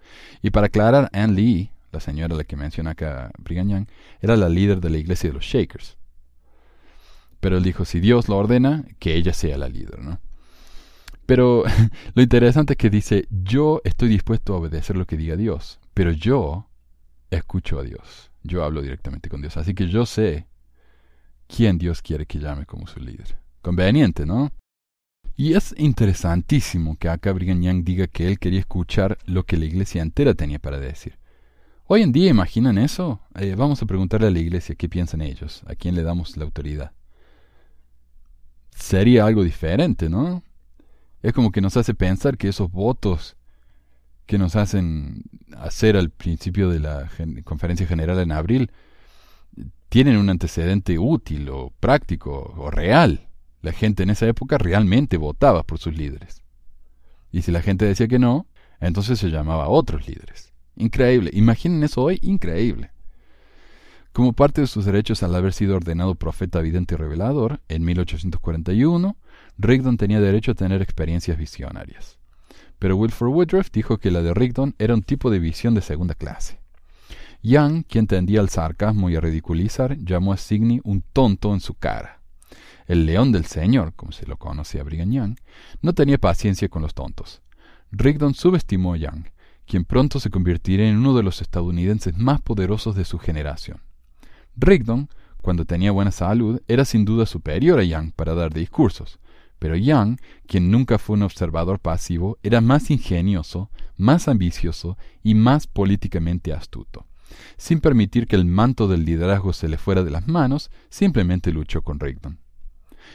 Y 0.41 0.49
para 0.51 0.67
aclarar, 0.67 1.09
Anne 1.11 1.33
Lee, 1.33 1.71
la 1.91 1.99
señora 1.99 2.33
a 2.33 2.37
la 2.37 2.43
que 2.45 2.55
menciona 2.55 2.91
acá 2.91 3.31
Young, 3.47 3.87
era 4.21 4.37
la 4.37 4.47
líder 4.47 4.79
de 4.79 4.89
la 4.89 4.97
iglesia 4.97 5.29
de 5.29 5.33
los 5.33 5.43
Shakers. 5.43 5.97
Pero 7.41 7.57
él 7.57 7.63
dijo, 7.63 7.83
si 7.85 7.99
Dios 7.99 8.29
lo 8.29 8.37
ordena, 8.37 8.85
que 8.99 9.15
ella 9.15 9.33
sea 9.33 9.57
la 9.57 9.67
líder, 9.67 9.99
¿no? 9.99 10.19
Pero 11.31 11.63
lo 12.13 12.21
interesante 12.21 12.73
es 12.73 12.77
que 12.77 12.89
dice, 12.89 13.25
yo 13.29 13.79
estoy 13.85 14.09
dispuesto 14.09 14.53
a 14.53 14.57
obedecer 14.57 14.97
lo 14.97 15.07
que 15.07 15.15
diga 15.15 15.37
Dios, 15.37 15.79
pero 15.93 16.11
yo 16.11 16.67
escucho 17.29 17.79
a 17.79 17.83
Dios, 17.83 18.33
yo 18.43 18.65
hablo 18.65 18.81
directamente 18.81 19.29
con 19.29 19.39
Dios, 19.39 19.55
así 19.55 19.73
que 19.73 19.87
yo 19.87 20.05
sé 20.05 20.45
quién 21.47 21.77
Dios 21.77 22.01
quiere 22.01 22.25
que 22.25 22.39
llame 22.39 22.65
como 22.65 22.85
su 22.85 22.99
líder. 22.99 23.39
Conveniente, 23.61 24.25
¿no? 24.25 24.51
Y 25.37 25.53
es 25.53 25.73
interesantísimo 25.77 26.97
que 26.97 27.07
acá 27.07 27.31
Brigham 27.31 27.61
Young 27.61 27.85
diga 27.85 28.07
que 28.07 28.27
él 28.27 28.37
quería 28.37 28.59
escuchar 28.59 29.17
lo 29.23 29.45
que 29.45 29.55
la 29.55 29.63
iglesia 29.63 30.01
entera 30.01 30.33
tenía 30.33 30.59
para 30.59 30.81
decir. 30.81 31.17
Hoy 31.85 32.01
en 32.01 32.11
día, 32.11 32.29
¿imaginan 32.29 32.77
eso? 32.77 33.21
Eh, 33.35 33.55
vamos 33.55 33.81
a 33.81 33.85
preguntarle 33.85 34.27
a 34.27 34.31
la 34.31 34.39
iglesia 34.39 34.75
qué 34.75 34.89
piensan 34.89 35.21
ellos, 35.21 35.63
a 35.65 35.75
quién 35.75 35.95
le 35.95 36.03
damos 36.03 36.35
la 36.35 36.43
autoridad. 36.43 36.91
Sería 38.75 39.25
algo 39.25 39.45
diferente, 39.45 40.09
¿no? 40.09 40.43
Es 41.21 41.33
como 41.33 41.51
que 41.51 41.61
nos 41.61 41.77
hace 41.77 41.93
pensar 41.93 42.37
que 42.37 42.49
esos 42.49 42.71
votos 42.71 43.37
que 44.25 44.37
nos 44.37 44.55
hacen 44.55 45.23
hacer 45.57 45.97
al 45.97 46.09
principio 46.09 46.69
de 46.69 46.79
la 46.79 47.09
conferencia 47.43 47.85
general 47.85 48.19
en 48.19 48.31
abril 48.31 48.71
tienen 49.89 50.17
un 50.17 50.29
antecedente 50.29 50.97
útil 50.97 51.49
o 51.49 51.73
práctico 51.79 52.53
o 52.57 52.71
real. 52.71 53.27
La 53.61 53.73
gente 53.73 54.03
en 54.03 54.09
esa 54.09 54.27
época 54.27 54.57
realmente 54.57 55.17
votaba 55.17 55.63
por 55.63 55.79
sus 55.79 55.95
líderes. 55.95 56.43
Y 57.31 57.41
si 57.41 57.51
la 57.51 57.61
gente 57.61 57.85
decía 57.85 58.07
que 58.07 58.19
no, 58.19 58.47
entonces 58.79 59.19
se 59.19 59.29
llamaba 59.29 59.65
a 59.65 59.69
otros 59.69 60.07
líderes. 60.07 60.53
Increíble. 60.75 61.29
Imaginen 61.33 61.83
eso 61.83 62.01
hoy, 62.01 62.19
increíble. 62.21 62.91
Como 64.13 64.33
parte 64.33 64.61
de 64.61 64.67
sus 64.67 64.85
derechos 64.85 65.23
al 65.23 65.35
haber 65.35 65.53
sido 65.53 65.75
ordenado 65.75 66.15
profeta 66.15 66.59
vidente 66.61 66.95
y 66.95 66.97
revelador, 66.97 67.61
en 67.69 67.83
1841, 67.83 69.15
Rigdon 69.61 69.97
tenía 69.97 70.19
derecho 70.19 70.51
a 70.51 70.55
tener 70.55 70.81
experiencias 70.81 71.37
visionarias. 71.37 72.17
Pero 72.79 72.97
Wilford 72.97 73.29
Woodruff 73.29 73.69
dijo 73.71 73.99
que 73.99 74.09
la 74.09 74.23
de 74.23 74.33
Rigdon 74.33 74.73
era 74.79 74.95
un 74.95 75.03
tipo 75.03 75.29
de 75.29 75.37
visión 75.37 75.75
de 75.75 75.81
segunda 75.81 76.15
clase. 76.15 76.59
Young, 77.43 77.83
quien 77.87 78.07
tendía 78.07 78.39
al 78.39 78.49
sarcasmo 78.49 79.11
y 79.11 79.15
a 79.15 79.21
ridiculizar, 79.21 79.99
llamó 79.99 80.33
a 80.33 80.37
Sidney 80.37 80.81
un 80.83 81.03
tonto 81.13 81.53
en 81.53 81.59
su 81.59 81.75
cara. 81.75 82.21
El 82.87 83.05
león 83.05 83.31
del 83.31 83.45
Señor, 83.45 83.93
como 83.93 84.11
se 84.11 84.25
lo 84.25 84.37
conocía 84.37 84.83
Brigham 84.83 85.11
Young, 85.11 85.37
no 85.83 85.93
tenía 85.93 86.17
paciencia 86.17 86.67
con 86.67 86.81
los 86.81 86.95
tontos. 86.95 87.43
Rigdon 87.91 88.33
subestimó 88.33 88.95
a 88.95 88.97
Young, 88.97 89.25
quien 89.67 89.85
pronto 89.85 90.19
se 90.19 90.31
convertiría 90.31 90.89
en 90.89 90.97
uno 90.97 91.15
de 91.15 91.21
los 91.21 91.39
estadounidenses 91.39 92.17
más 92.17 92.41
poderosos 92.41 92.95
de 92.95 93.05
su 93.05 93.19
generación. 93.19 93.79
Rigdon, 94.55 95.07
cuando 95.43 95.65
tenía 95.65 95.91
buena 95.91 96.11
salud, 96.11 96.61
era 96.67 96.83
sin 96.83 97.05
duda 97.05 97.27
superior 97.27 97.79
a 97.79 97.83
Young 97.83 98.11
para 98.11 98.33
dar 98.33 98.53
discursos, 98.53 99.19
pero 99.61 99.75
Young, 99.75 100.17
quien 100.47 100.71
nunca 100.71 100.97
fue 100.97 101.17
un 101.17 101.21
observador 101.21 101.77
pasivo, 101.77 102.39
era 102.41 102.61
más 102.61 102.89
ingenioso, 102.89 103.69
más 103.95 104.27
ambicioso 104.27 104.97
y 105.21 105.35
más 105.35 105.67
políticamente 105.67 106.51
astuto. 106.51 107.05
Sin 107.57 107.79
permitir 107.79 108.25
que 108.25 108.35
el 108.35 108.45
manto 108.45 108.87
del 108.87 109.05
liderazgo 109.05 109.53
se 109.53 109.69
le 109.69 109.77
fuera 109.77 110.03
de 110.03 110.09
las 110.09 110.27
manos, 110.27 110.71
simplemente 110.89 111.51
luchó 111.51 111.83
con 111.83 111.99
Rigdon. 111.99 112.39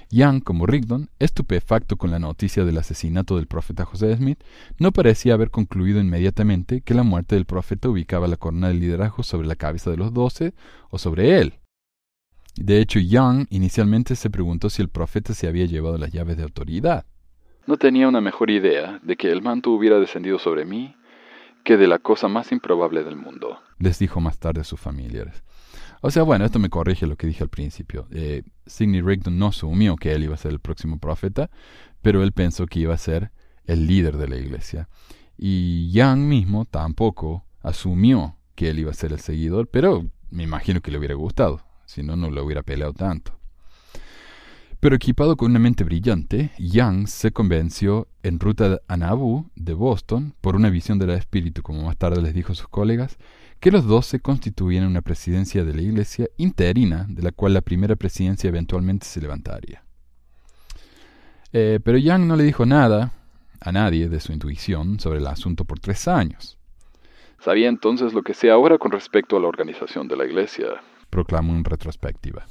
Young, 0.08 0.40
como 0.40 0.66
Rigdon, 0.66 1.10
estupefacto 1.18 1.96
con 1.96 2.12
la 2.12 2.20
noticia 2.20 2.64
del 2.64 2.78
asesinato 2.78 3.34
del 3.34 3.48
profeta 3.48 3.84
José 3.84 4.14
Smith, 4.16 4.38
no 4.78 4.92
parecía 4.92 5.34
haber 5.34 5.50
concluido 5.50 6.00
inmediatamente 6.00 6.80
que 6.80 6.94
la 6.94 7.02
muerte 7.02 7.34
del 7.34 7.46
profeta 7.46 7.88
ubicaba 7.88 8.28
la 8.28 8.36
corona 8.36 8.68
del 8.68 8.78
liderazgo 8.78 9.24
sobre 9.24 9.48
la 9.48 9.56
cabeza 9.56 9.90
de 9.90 9.96
los 9.96 10.14
doce 10.14 10.54
o 10.90 10.98
sobre 10.98 11.40
él. 11.40 11.54
De 12.56 12.80
hecho, 12.80 12.98
Young 12.98 13.46
inicialmente 13.50 14.16
se 14.16 14.30
preguntó 14.30 14.70
si 14.70 14.82
el 14.82 14.88
profeta 14.88 15.34
se 15.34 15.46
había 15.46 15.66
llevado 15.66 15.98
las 15.98 16.10
llaves 16.10 16.36
de 16.36 16.42
autoridad. 16.42 17.04
No 17.66 17.76
tenía 17.76 18.08
una 18.08 18.20
mejor 18.20 18.50
idea 18.50 18.98
de 19.02 19.16
que 19.16 19.30
el 19.30 19.42
manto 19.42 19.70
hubiera 19.70 19.98
descendido 19.98 20.38
sobre 20.38 20.64
mí 20.64 20.94
que 21.64 21.76
de 21.76 21.88
la 21.88 21.98
cosa 21.98 22.28
más 22.28 22.52
improbable 22.52 23.02
del 23.02 23.16
mundo, 23.16 23.58
les 23.78 23.98
dijo 23.98 24.20
más 24.20 24.38
tarde 24.38 24.60
a 24.60 24.64
sus 24.64 24.78
familiares. 24.78 25.42
O 26.00 26.10
sea, 26.10 26.22
bueno, 26.22 26.44
esto 26.44 26.60
me 26.60 26.70
corrige 26.70 27.06
lo 27.06 27.16
que 27.16 27.26
dije 27.26 27.42
al 27.42 27.48
principio. 27.48 28.06
Eh, 28.12 28.44
Sidney 28.66 29.00
Rigdon 29.00 29.36
no 29.38 29.48
asumió 29.48 29.96
que 29.96 30.12
él 30.12 30.22
iba 30.22 30.34
a 30.34 30.38
ser 30.38 30.52
el 30.52 30.60
próximo 30.60 30.98
profeta, 30.98 31.50
pero 32.02 32.22
él 32.22 32.30
pensó 32.30 32.66
que 32.66 32.78
iba 32.78 32.94
a 32.94 32.98
ser 32.98 33.32
el 33.64 33.86
líder 33.88 34.16
de 34.16 34.28
la 34.28 34.36
iglesia. 34.36 34.88
Y 35.36 35.90
Young 35.90 36.20
mismo 36.20 36.64
tampoco 36.66 37.44
asumió 37.62 38.36
que 38.54 38.70
él 38.70 38.78
iba 38.78 38.92
a 38.92 38.94
ser 38.94 39.12
el 39.12 39.18
seguidor, 39.18 39.68
pero 39.68 40.06
me 40.30 40.44
imagino 40.44 40.80
que 40.80 40.92
le 40.92 40.98
hubiera 40.98 41.14
gustado, 41.14 41.65
si 41.86 42.02
no, 42.02 42.16
no 42.16 42.30
lo 42.30 42.44
hubiera 42.44 42.62
peleado 42.62 42.92
tanto. 42.92 43.32
Pero 44.80 44.94
equipado 44.94 45.36
con 45.36 45.50
una 45.50 45.58
mente 45.58 45.84
brillante, 45.84 46.50
Young 46.58 47.08
se 47.08 47.32
convenció 47.32 48.08
en 48.22 48.38
ruta 48.38 48.80
a 48.86 48.96
Nauvoo 48.96 49.50
de 49.54 49.72
Boston, 49.72 50.34
por 50.40 50.54
una 50.54 50.68
visión 50.68 50.98
del 50.98 51.10
espíritu, 51.10 51.62
como 51.62 51.82
más 51.82 51.96
tarde 51.96 52.20
les 52.20 52.34
dijo 52.34 52.52
a 52.52 52.56
sus 52.56 52.68
colegas, 52.68 53.16
que 53.58 53.70
los 53.70 53.86
doce 53.86 54.20
constituían 54.20 54.86
una 54.86 55.00
presidencia 55.00 55.64
de 55.64 55.72
la 55.72 55.80
Iglesia 55.80 56.28
interina, 56.36 57.06
de 57.08 57.22
la 57.22 57.32
cual 57.32 57.54
la 57.54 57.62
primera 57.62 57.96
presidencia 57.96 58.48
eventualmente 58.48 59.06
se 59.06 59.20
levantaría. 59.20 59.82
Eh, 61.52 61.80
pero 61.82 61.96
Young 61.96 62.26
no 62.26 62.36
le 62.36 62.44
dijo 62.44 62.66
nada 62.66 63.12
a 63.60 63.72
nadie 63.72 64.10
de 64.10 64.20
su 64.20 64.32
intuición 64.32 65.00
sobre 65.00 65.20
el 65.20 65.26
asunto 65.26 65.64
por 65.64 65.80
tres 65.80 66.06
años. 66.06 66.58
Sabía 67.40 67.68
entonces 67.68 68.12
lo 68.12 68.22
que 68.22 68.34
sé 68.34 68.50
ahora 68.50 68.78
con 68.78 68.90
respecto 68.90 69.36
a 69.36 69.40
la 69.40 69.48
organización 69.48 70.06
de 70.06 70.16
la 70.16 70.26
Iglesia, 70.26 70.66
proclamó 71.10 71.54
en 71.54 71.64
retrospectiva. 71.64 72.46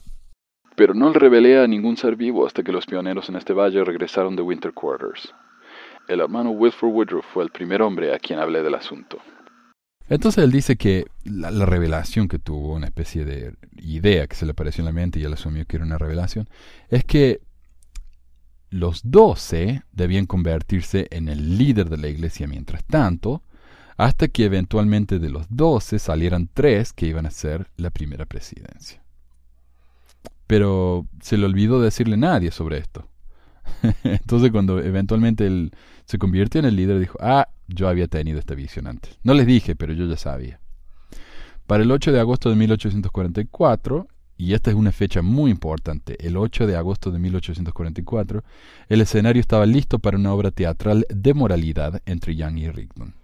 Pero 0.76 0.94
no 0.94 1.10
le 1.10 1.20
revelé 1.20 1.60
a 1.60 1.68
ningún 1.68 1.98
ser 1.98 2.15
vivo 2.15 2.46
hasta 2.46 2.63
que 2.63 2.72
los 2.72 2.86
pioneros 2.86 3.30
en 3.30 3.38
este 3.38 3.54
valle 3.54 3.84
regresaron 3.84 4.36
de 4.36 4.41
Winter 4.41 4.74
Quarters. 4.74 5.34
El 6.08 6.20
hermano 6.20 6.52
Wilford 6.52 6.91
Woodruff 6.91 7.26
fue 7.34 7.44
el 7.44 7.50
primer 7.50 7.82
hombre 7.82 8.13
a 8.13 8.20
quien 8.20 8.39
hablé 8.39 8.62
del 8.62 8.76
asunto. 8.76 9.18
Entonces 10.08 10.44
él 10.44 10.52
dice 10.52 10.76
que 10.76 11.06
la, 11.24 11.65
revelación 11.65 12.28
que 12.28 12.38
tuvo, 12.38 12.76
una 12.76 12.86
especie 12.86 13.26
de 13.26 13.54
idea 13.78 14.28
que 14.28 14.36
se 14.36 14.46
le 14.46 14.52
apareció 14.52 14.82
en 14.82 14.86
la 14.86 14.91
mente 14.91 15.20
y 15.20 15.24
él 15.24 15.34
asumió 15.34 15.65
que 15.65 15.78
era 15.78 15.86
una 15.86 15.98
revelación, 15.98 16.48
es 16.89 17.04
que 17.06 17.41
los 18.70 19.10
doce 19.10 19.84
debían 19.94 20.26
convertirse 20.28 21.08
en 21.10 21.28
el 21.28 21.58
líder 21.58 21.89
de 21.89 21.98
la 21.98 22.08
iglesia 22.08 22.48
mientras 22.48 22.84
tanto, 22.84 23.41
hasta 23.97 24.27
que 24.27 24.45
eventualmente 24.45 25.19
de 25.19 25.29
los 25.29 25.45
doce 25.49 25.99
salieran 25.99 26.49
tres 26.53 26.93
que 26.93 27.08
iban 27.08 27.25
a 27.25 27.31
ser 27.31 27.67
la 27.77 27.89
primera 27.89 28.25
presidencia. 28.25 29.01
Pero 30.47 31.08
se 31.21 31.38
le 31.38 31.45
olvidó 31.45 31.81
decirle 31.81 32.15
a 32.15 32.17
nadie 32.17 32.51
sobre 32.51 32.77
esto. 32.77 33.08
Entonces 34.03 34.51
cuando 34.51 34.79
eventualmente 34.79 35.47
él 35.47 35.71
se 36.05 36.17
convirtió 36.17 36.60
en 36.60 36.65
el 36.65 36.75
líder, 36.75 36.99
dijo, 36.99 37.17
ah, 37.21 37.47
yo 37.67 37.88
había 37.88 38.08
tenido 38.08 38.38
esta 38.38 38.53
visión 38.53 38.88
antes. 38.88 39.17
No 39.23 39.34
les 39.34 39.47
dije, 39.47 39.75
pero 39.75 39.93
yo 39.93 40.05
ya 40.05 40.17
sabía. 40.17 40.60
Para 41.65 41.84
el 41.84 41.91
8 41.91 42.12
de 42.12 42.19
agosto 42.19 42.49
de 42.49 42.55
1844, 42.58 44.08
y 44.38 44.53
esta 44.53 44.69
es 44.69 44.75
una 44.75 44.91
fecha 44.91 45.21
muy 45.21 45.49
importante, 45.49 46.15
el 46.25 46.38
8 46.38 46.67
de 46.67 46.75
agosto 46.75 47.10
de 47.10 47.17
1844, 47.17 48.43
el 48.89 49.01
escenario 49.01 49.39
estaba 49.39 49.65
listo 49.65 49.97
para 49.97 50.17
una 50.17 50.34
obra 50.34 50.51
teatral 50.51 51.08
de 51.10 51.34
moralidad 51.34 52.01
entre 52.05 52.36
Young 52.36 52.60
y 52.60 52.69
Rigdon. 52.69 53.15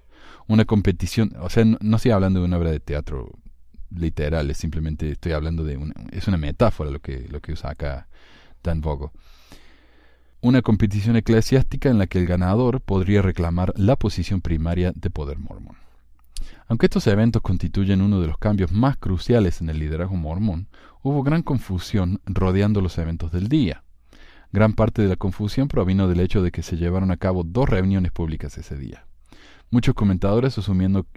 Una 0.52 0.66
competición, 0.66 1.34
o 1.40 1.50
sea, 1.50 1.64
no, 1.64 1.96
estoy 1.96 2.12
hablando 2.12 2.40
de 2.40 2.46
una 2.46 2.58
obra 2.58 2.72
de 2.72 2.80
teatro 2.80 3.32
literal, 3.90 4.50
es 4.52 4.58
simplemente 4.58 5.12
estoy 5.12 5.32
hablando 5.32 5.64
de 5.64 5.78
una, 5.78 5.94
es 6.12 6.28
una 6.28 6.38
metáfora 6.38 6.92
lo 6.92 7.00
que, 7.00 7.28
lo 7.30 7.40
que 7.40 7.54
usa 7.54 7.72
acá 7.72 8.08
Dan 8.64 8.82
Bogo 8.82 9.12
una 10.42 10.64
competición 10.64 11.16
eclesiástica 11.16 11.90
en 11.90 12.00
la 12.00 12.08
que 12.08 12.18
el 12.18 12.26
ganador 12.26 12.82
podría 12.82 13.22
reclamar 13.22 13.74
la 13.78 13.96
posición 13.96 14.42
primaria 14.42 14.92
de 14.96 15.12
poder 15.12 15.38
mormón. 15.38 15.78
Aunque 16.68 16.88
estos 16.88 17.06
eventos 17.06 17.44
constituyen 17.44 18.02
uno 18.02 18.20
de 18.20 18.28
los 18.28 18.40
cambios 18.40 18.72
más 18.72 18.98
cruciales 18.98 19.62
en 19.62 19.70
el 19.70 19.78
liderazgo 19.78 20.16
mormón, 20.16 20.68
hubo 21.04 21.22
gran 21.22 21.44
confusión 21.44 22.20
rodeando 22.26 22.82
los 22.82 22.98
eventos 22.98 23.32
del 23.32 23.50
día. 23.50 23.84
Gran 24.52 24.74
parte 24.74 25.04
de 25.04 25.10
la 25.10 25.16
confusión 25.16 25.68
provino 25.68 26.08
del 26.08 26.20
hecho 26.20 26.42
de 26.42 26.52
que 26.52 26.64
se 26.64 26.76
llevaron 26.76 27.12
a 27.12 27.18
cabo 27.18 27.44
dos 27.44 27.70
reuniones 27.70 28.12
públicas 28.12 28.58
ese 28.58 28.76
día. 28.78 29.06
Muchos 29.72 29.96
comentadores 29.96 30.60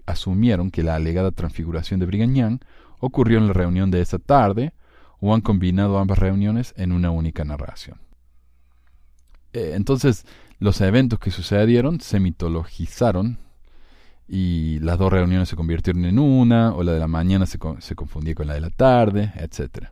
asumieron 0.06 0.70
que 0.70 0.84
la 0.84 0.94
alegada 0.94 1.32
transfiguración 1.32 1.98
de 1.98 2.06
Brigham 2.06 2.34
Young 2.34 2.60
ocurrió 3.00 3.38
en 3.38 3.48
la 3.48 3.52
reunión 3.52 3.90
de 3.90 4.00
esa 4.00 4.20
tarde 4.20 4.72
o 5.18 5.34
han 5.34 5.40
combinado 5.40 5.98
ambas 5.98 6.20
reuniones 6.20 6.72
en 6.76 6.92
una 6.92 7.10
única 7.10 7.44
narración. 7.44 7.98
Eh, 9.52 9.72
entonces, 9.74 10.24
los 10.60 10.80
eventos 10.80 11.18
que 11.18 11.32
sucedieron 11.32 12.00
se 12.00 12.20
mitologizaron 12.20 13.38
y 14.28 14.78
las 14.78 14.98
dos 14.98 15.12
reuniones 15.12 15.48
se 15.48 15.56
convirtieron 15.56 16.04
en 16.04 16.20
una, 16.20 16.74
o 16.74 16.84
la 16.84 16.92
de 16.92 17.00
la 17.00 17.08
mañana 17.08 17.46
se, 17.46 17.58
se 17.80 17.94
confundía 17.96 18.36
con 18.36 18.46
la 18.46 18.54
de 18.54 18.60
la 18.60 18.70
tarde, 18.70 19.32
etc. 19.36 19.88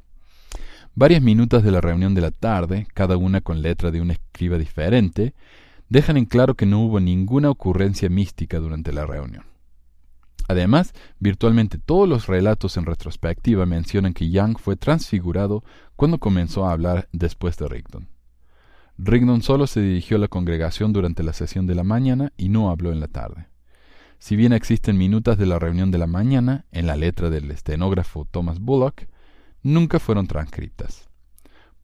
Varias 0.95 1.21
minutas 1.21 1.65
de 1.65 1.73
la 1.73 1.81
reunión 1.81 2.15
de 2.15 2.21
la 2.21 2.31
tarde, 2.31 2.87
cada 2.95 3.17
una 3.17 3.41
con 3.41 3.61
letra 3.61 3.91
de 3.91 4.01
un 4.01 4.13
escriba 4.13 4.57
diferente, 4.57 5.35
dejan 5.93 6.17
en 6.17 6.25
claro 6.25 6.55
que 6.55 6.65
no 6.65 6.81
hubo 6.81 7.01
ninguna 7.01 7.51
ocurrencia 7.51 8.09
mística 8.09 8.59
durante 8.59 8.95
la 8.95 9.05
reunión. 9.05 9.45
Además, 10.49 10.95
virtualmente 11.19 11.77
todos 11.77 12.09
los 12.09 12.29
relatos 12.29 12.79
en 12.79 12.87
retrospectiva 12.87 13.67
mencionan 13.67 14.15
que 14.15 14.31
Young 14.31 14.59
fue 14.59 14.77
transfigurado 14.77 15.63
cuando 15.95 16.19
comenzó 16.19 16.65
a 16.65 16.73
hablar 16.73 17.11
después 17.13 17.59
de 17.59 17.69
Rigdon. 17.69 18.09
Rigdon 18.97 19.43
solo 19.43 19.67
se 19.67 19.83
dirigió 19.83 20.17
a 20.17 20.21
la 20.21 20.29
congregación 20.29 20.95
durante 20.95 21.23
la 21.23 21.35
sesión 21.35 21.67
de 21.67 21.75
la 21.75 21.85
mañana 21.85 22.33
y 22.39 22.49
no 22.49 22.71
habló 22.71 22.91
en 22.91 23.01
la 23.01 23.09
tarde. 23.09 23.49
Si 24.19 24.35
bien 24.35 24.55
existen 24.55 24.97
minutas 24.97 25.37
de 25.37 25.45
la 25.45 25.59
reunión 25.59 25.91
de 25.91 25.99
la 25.99 26.07
mañana 26.07 26.65
en 26.73 26.87
la 26.87 26.97
letra 26.97 27.29
del 27.29 27.51
estenógrafo 27.51 28.25
Thomas 28.31 28.61
Bullock, 28.61 29.03
nunca 29.63 29.99
fueron 29.99 30.27
transcritas. 30.27 31.11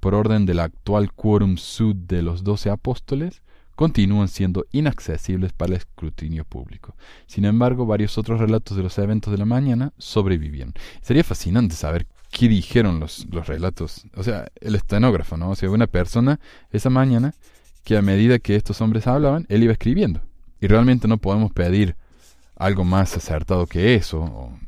Por 0.00 0.14
orden 0.14 0.46
del 0.46 0.60
actual 0.60 1.12
quórum 1.12 1.58
sud 1.58 1.94
de 1.94 2.22
los 2.22 2.42
doce 2.42 2.70
apóstoles, 2.70 3.42
continúan 3.78 4.26
siendo 4.26 4.66
inaccesibles 4.72 5.52
para 5.52 5.70
el 5.70 5.76
escrutinio 5.76 6.44
público. 6.44 6.96
Sin 7.28 7.44
embargo, 7.44 7.86
varios 7.86 8.18
otros 8.18 8.40
relatos 8.40 8.76
de 8.76 8.82
los 8.82 8.98
eventos 8.98 9.30
de 9.30 9.38
la 9.38 9.44
mañana 9.44 9.92
sobrevivieron. 9.98 10.74
Sería 11.00 11.22
fascinante 11.22 11.76
saber 11.76 12.08
qué 12.32 12.48
dijeron 12.48 12.98
los, 12.98 13.28
los 13.30 13.46
relatos. 13.46 14.04
O 14.16 14.24
sea, 14.24 14.48
el 14.60 14.74
estenógrafo, 14.74 15.36
¿no? 15.36 15.50
O 15.50 15.54
sea, 15.54 15.70
una 15.70 15.86
persona 15.86 16.40
esa 16.72 16.90
mañana 16.90 17.34
que 17.84 17.96
a 17.96 18.02
medida 18.02 18.40
que 18.40 18.56
estos 18.56 18.80
hombres 18.80 19.06
hablaban, 19.06 19.46
él 19.48 19.62
iba 19.62 19.74
escribiendo. 19.74 20.22
Y 20.60 20.66
realmente 20.66 21.06
no 21.06 21.18
podemos 21.18 21.52
pedir 21.52 21.94
algo 22.56 22.82
más 22.82 23.16
acertado 23.16 23.68
que 23.68 23.94
eso, 23.94 24.58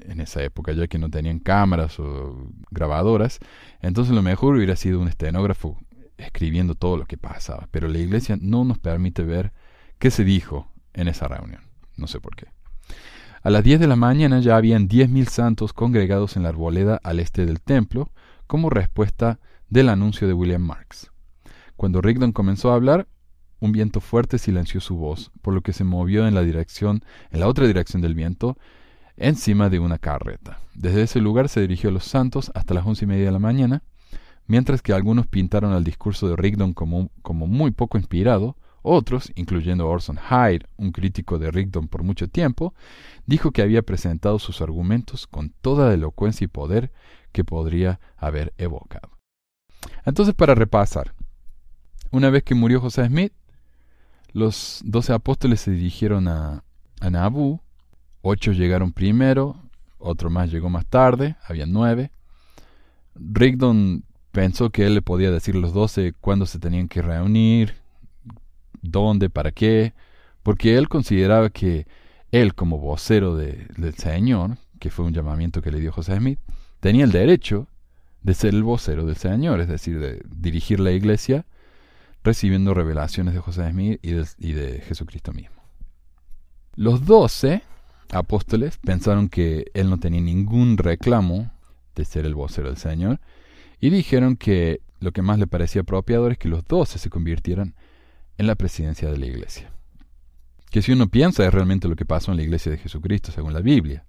en 0.00 0.22
esa 0.22 0.42
época, 0.42 0.72
ya 0.72 0.86
que 0.86 0.96
no 0.96 1.10
tenían 1.10 1.40
cámaras 1.40 2.00
o 2.00 2.48
grabadoras. 2.70 3.38
Entonces 3.82 4.14
lo 4.14 4.22
mejor 4.22 4.56
hubiera 4.56 4.76
sido 4.76 4.98
un 4.98 5.08
estenógrafo 5.08 5.76
escribiendo 6.18 6.74
todo 6.74 6.96
lo 6.96 7.06
que 7.06 7.18
pasaba. 7.18 7.68
Pero 7.70 7.88
la 7.88 7.98
iglesia 7.98 8.36
no 8.40 8.64
nos 8.64 8.78
permite 8.78 9.22
ver 9.22 9.52
qué 9.98 10.10
se 10.10 10.24
dijo 10.24 10.70
en 10.94 11.08
esa 11.08 11.28
reunión. 11.28 11.62
No 11.96 12.06
sé 12.06 12.20
por 12.20 12.36
qué. 12.36 12.46
A 13.42 13.50
las 13.50 13.62
10 13.62 13.80
de 13.80 13.86
la 13.86 13.96
mañana 13.96 14.40
ya 14.40 14.56
habían 14.56 14.88
10.000 14.88 15.28
santos 15.28 15.72
congregados 15.72 16.36
en 16.36 16.42
la 16.42 16.48
arboleda 16.48 17.00
al 17.02 17.20
este 17.20 17.46
del 17.46 17.60
templo, 17.60 18.10
como 18.46 18.70
respuesta 18.70 19.38
del 19.68 19.88
anuncio 19.88 20.26
de 20.26 20.32
William 20.32 20.62
Marks. 20.62 21.10
Cuando 21.76 22.00
Rigdon 22.00 22.32
comenzó 22.32 22.72
a 22.72 22.74
hablar, 22.74 23.06
un 23.60 23.72
viento 23.72 24.00
fuerte 24.00 24.38
silenció 24.38 24.80
su 24.80 24.96
voz, 24.96 25.30
por 25.42 25.54
lo 25.54 25.62
que 25.62 25.72
se 25.72 25.84
movió 25.84 26.26
en 26.26 26.34
la 26.34 26.42
dirección, 26.42 27.04
en 27.30 27.40
la 27.40 27.48
otra 27.48 27.66
dirección 27.66 28.02
del 28.02 28.14
viento, 28.14 28.58
encima 29.16 29.70
de 29.70 29.78
una 29.78 29.98
carreta. 29.98 30.60
Desde 30.74 31.02
ese 31.02 31.20
lugar 31.20 31.48
se 31.48 31.60
dirigió 31.60 31.90
a 31.90 31.92
los 31.92 32.04
santos 32.04 32.50
hasta 32.54 32.74
las 32.74 32.86
once 32.86 33.04
y 33.04 33.08
media 33.08 33.26
de 33.26 33.32
la 33.32 33.38
mañana, 33.38 33.82
mientras 34.46 34.82
que 34.82 34.92
algunos 34.92 35.26
pintaron 35.26 35.72
al 35.72 35.84
discurso 35.84 36.28
de 36.28 36.36
Rigdon 36.36 36.72
como, 36.72 37.10
muy 37.24 37.70
poco 37.70 37.98
inspirado, 37.98 38.56
otros, 38.82 39.32
incluyendo 39.34 39.88
Orson 39.88 40.16
Hyde, 40.16 40.66
un 40.76 40.92
crítico 40.92 41.38
de 41.38 41.50
Rigdon 41.50 41.88
por 41.88 42.04
mucho 42.04 42.28
tiempo, 42.28 42.72
dijo 43.26 43.50
que 43.50 43.62
había 43.62 43.82
presentado 43.82 44.38
sus 44.38 44.60
argumentos 44.60 45.26
con 45.26 45.50
toda 45.60 45.88
la 45.88 45.94
elocuencia 45.94 46.44
y 46.44 46.48
poder 46.48 46.92
que 47.32 47.42
podría 47.42 47.98
haber 48.16 48.54
evocado. 48.58 49.10
Entonces, 50.04 50.34
para 50.34 50.54
repasar, 50.54 51.14
una 52.12 52.30
vez 52.30 52.44
que 52.44 52.54
murió 52.54 52.80
José 52.80 53.06
Smith, 53.06 53.32
los 54.32 54.82
doce 54.84 55.12
apóstoles 55.12 55.60
se 55.60 55.72
dirigieron 55.72 56.28
a, 56.28 56.62
a 57.00 57.10
Nauvoo, 57.10 57.60
ocho 58.22 58.52
llegaron 58.52 58.92
primero, 58.92 59.56
otro 59.98 60.30
más 60.30 60.50
llegó 60.50 60.70
más 60.70 60.86
tarde, 60.86 61.36
había 61.48 61.66
nueve. 61.66 62.12
Rigdon 63.14 64.04
pensó 64.36 64.68
que 64.68 64.84
él 64.84 64.92
le 64.92 65.00
podía 65.00 65.30
decir 65.30 65.54
los 65.54 65.72
doce 65.72 66.12
cuándo 66.20 66.44
se 66.44 66.58
tenían 66.58 66.88
que 66.88 67.00
reunir, 67.00 67.76
dónde, 68.82 69.30
para 69.30 69.50
qué, 69.50 69.94
porque 70.42 70.76
él 70.76 70.90
consideraba 70.90 71.48
que 71.48 71.86
él 72.32 72.54
como 72.54 72.76
vocero 72.76 73.34
del 73.34 73.94
Señor, 73.96 74.58
que 74.78 74.90
fue 74.90 75.06
un 75.06 75.14
llamamiento 75.14 75.62
que 75.62 75.70
le 75.70 75.80
dio 75.80 75.90
José 75.90 76.18
Smith, 76.18 76.38
tenía 76.80 77.04
el 77.04 77.12
derecho 77.12 77.66
de 78.20 78.34
ser 78.34 78.52
el 78.52 78.62
vocero 78.62 79.06
del 79.06 79.16
Señor, 79.16 79.58
es 79.62 79.68
decir, 79.68 79.98
de 79.98 80.20
dirigir 80.28 80.80
la 80.80 80.92
iglesia 80.92 81.46
recibiendo 82.22 82.74
revelaciones 82.74 83.32
de 83.32 83.40
José 83.40 83.70
Smith 83.70 83.98
y 84.02 84.10
de, 84.10 84.26
y 84.36 84.52
de 84.52 84.82
Jesucristo 84.82 85.32
mismo. 85.32 85.62
Los 86.74 87.06
doce 87.06 87.62
apóstoles 88.12 88.76
pensaron 88.84 89.30
que 89.30 89.64
él 89.72 89.88
no 89.88 89.98
tenía 89.98 90.20
ningún 90.20 90.76
reclamo 90.76 91.50
de 91.94 92.04
ser 92.04 92.26
el 92.26 92.34
vocero 92.34 92.68
del 92.68 92.76
Señor 92.76 93.18
y 93.80 93.90
dijeron 93.90 94.36
que 94.36 94.80
lo 95.00 95.12
que 95.12 95.22
más 95.22 95.38
le 95.38 95.46
parecía 95.46 95.82
apropiado 95.82 96.28
es 96.28 96.38
que 96.38 96.48
los 96.48 96.64
doce 96.64 96.98
se 96.98 97.10
convirtieran 97.10 97.74
en 98.38 98.46
la 98.46 98.54
presidencia 98.54 99.10
de 99.10 99.18
la 99.18 99.26
iglesia. 99.26 99.70
Que 100.70 100.82
si 100.82 100.92
uno 100.92 101.08
piensa 101.08 101.46
es 101.46 101.52
realmente 101.52 101.88
lo 101.88 101.96
que 101.96 102.04
pasó 102.04 102.30
en 102.30 102.38
la 102.38 102.42
iglesia 102.42 102.72
de 102.72 102.78
Jesucristo 102.78 103.32
según 103.32 103.52
la 103.52 103.60
Biblia. 103.60 104.04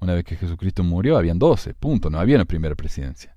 Una 0.00 0.14
vez 0.14 0.24
que 0.24 0.36
Jesucristo 0.36 0.82
murió 0.82 1.16
habían 1.16 1.38
doce, 1.38 1.72
punto, 1.74 2.10
no 2.10 2.18
había 2.18 2.36
una 2.36 2.44
primera 2.44 2.74
presidencia. 2.74 3.34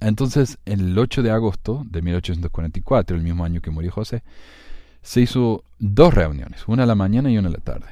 Entonces, 0.00 0.58
el 0.64 0.96
8 0.98 1.22
de 1.22 1.30
agosto 1.30 1.84
de 1.88 2.02
1844, 2.02 3.16
el 3.16 3.22
mismo 3.22 3.44
año 3.44 3.60
que 3.60 3.70
murió 3.70 3.90
José, 3.90 4.22
se 5.02 5.20
hizo 5.20 5.64
dos 5.78 6.14
reuniones, 6.14 6.66
una 6.66 6.84
a 6.84 6.86
la 6.86 6.94
mañana 6.94 7.30
y 7.30 7.38
una 7.38 7.48
a 7.48 7.52
la 7.52 7.58
tarde. 7.58 7.86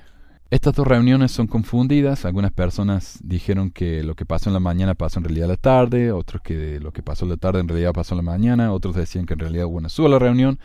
Estas 0.53 0.75
dos 0.75 0.87
reuniones 0.87 1.33
son 1.33 1.47
confundidas. 1.47 2.27
Algunas 2.27 2.53
personas 2.53 3.19
dijeron 3.23 3.71
que 3.71 4.03
lo 4.03 4.15
que 4.15 4.27
pasó 4.27 4.51
en 4.51 4.53
la 4.53 4.61
mañana 4.61 4.95
pasó 4.95 5.19
en 5.19 5.25
realidad 5.25 5.47
en 5.47 5.53
la 5.53 5.57
tarde, 5.57 6.12
otros 6.12 6.43
que 6.43 6.79
lo 6.79 6.93
que 6.93 7.03
pasó 7.03 7.25
en 7.25 7.31
la 7.31 7.38
tarde 7.38 7.61
en 7.61 7.69
realidad 7.69 7.95
pasó 7.95 8.12
en 8.12 8.19
la 8.19 8.31
mañana, 8.31 8.71
otros 8.71 8.95
decían 8.95 9.25
que 9.25 9.33
en 9.33 9.38
realidad 9.38 9.65
hubo 9.65 9.79
una 9.79 9.88
sola 9.88 10.19
reunión, 10.19 10.59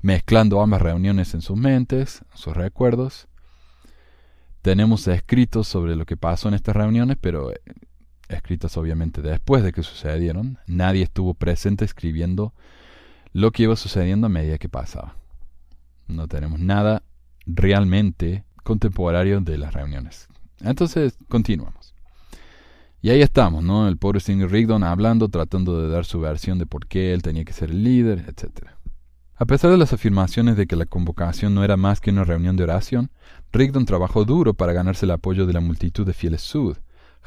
mezclando 0.00 0.62
ambas 0.62 0.80
reuniones 0.80 1.34
en 1.34 1.42
sus 1.42 1.58
mentes, 1.58 2.22
en 2.32 2.38
sus 2.38 2.56
recuerdos. 2.56 3.28
Tenemos 4.62 5.06
escritos 5.08 5.68
sobre 5.68 5.94
lo 5.94 6.06
que 6.06 6.16
pasó 6.16 6.48
en 6.48 6.54
estas 6.54 6.74
reuniones, 6.74 7.18
pero 7.20 7.52
eh, 7.52 7.60
escritas 8.30 8.78
obviamente 8.78 9.20
después 9.20 9.62
de 9.62 9.72
que 9.72 9.82
sucedieron. 9.82 10.58
Nadie 10.66 11.02
estuvo 11.02 11.34
presente 11.34 11.84
escribiendo 11.84 12.54
lo 13.34 13.50
que 13.50 13.64
iba 13.64 13.76
sucediendo 13.76 14.26
a 14.26 14.30
medida 14.30 14.56
que 14.56 14.70
pasaba. 14.70 15.16
No 16.08 16.28
tenemos 16.28 16.60
nada 16.60 17.02
realmente 17.44 18.46
contemporáneo 18.64 19.40
de 19.40 19.58
las 19.58 19.72
reuniones. 19.72 20.26
Entonces, 20.60 21.16
continuamos. 21.28 21.94
Y 23.00 23.10
ahí 23.10 23.20
estamos, 23.20 23.62
¿no? 23.62 23.86
El 23.86 23.98
pobre 23.98 24.18
Singer 24.18 24.50
Rigdon 24.50 24.82
hablando, 24.82 25.28
tratando 25.28 25.80
de 25.80 25.90
dar 25.90 26.06
su 26.06 26.20
versión 26.20 26.58
de 26.58 26.66
por 26.66 26.86
qué 26.86 27.12
él 27.12 27.22
tenía 27.22 27.44
que 27.44 27.52
ser 27.52 27.70
el 27.70 27.84
líder, 27.84 28.24
etc. 28.26 28.70
A 29.36 29.44
pesar 29.44 29.70
de 29.70 29.76
las 29.76 29.92
afirmaciones 29.92 30.56
de 30.56 30.66
que 30.66 30.74
la 30.74 30.86
convocación 30.86 31.54
no 31.54 31.64
era 31.64 31.76
más 31.76 32.00
que 32.00 32.10
una 32.10 32.24
reunión 32.24 32.56
de 32.56 32.64
oración, 32.64 33.10
Rigdon 33.52 33.84
trabajó 33.84 34.24
duro 34.24 34.54
para 34.54 34.72
ganarse 34.72 35.04
el 35.04 35.10
apoyo 35.10 35.44
de 35.44 35.52
la 35.52 35.60
multitud 35.60 36.06
de 36.06 36.14
fieles 36.14 36.40
Sud. 36.40 36.78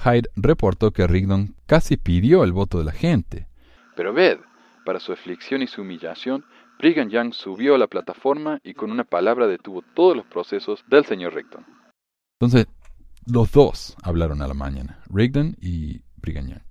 Hyde 0.04 0.30
reportó 0.36 0.92
que 0.92 1.06
Rigdon 1.06 1.56
casi 1.66 1.96
pidió 1.96 2.44
el 2.44 2.54
voto 2.54 2.80
de 2.80 2.86
la 2.86 2.92
gente. 2.92 3.48
Pero 3.96 4.14
ved, 4.14 4.38
para 4.84 5.00
su 5.00 5.12
aflicción 5.12 5.62
y 5.62 5.68
su 5.68 5.82
humillación, 5.82 6.44
Brigham 6.80 7.10
Young 7.10 7.34
subió 7.34 7.76
a 7.76 7.78
la 7.78 7.88
plataforma 7.88 8.60
y 8.64 8.74
con 8.74 8.92
una 8.92 9.04
palabra 9.04 9.48
detuvo 9.48 9.82
todos 9.82 10.16
los 10.16 10.26
procesos 10.28 10.84
del 10.88 11.06
señor 11.06 11.34
Rigdon. 11.34 11.66
Entonces, 12.40 12.68
los 13.26 13.52
dos 13.52 13.96
hablaron 14.04 14.42
a 14.42 14.48
la 14.48 14.54
mañana, 14.54 15.00
Rigdon 15.10 15.56
y 15.60 16.02
Brigham 16.18 16.48
Young. 16.48 16.62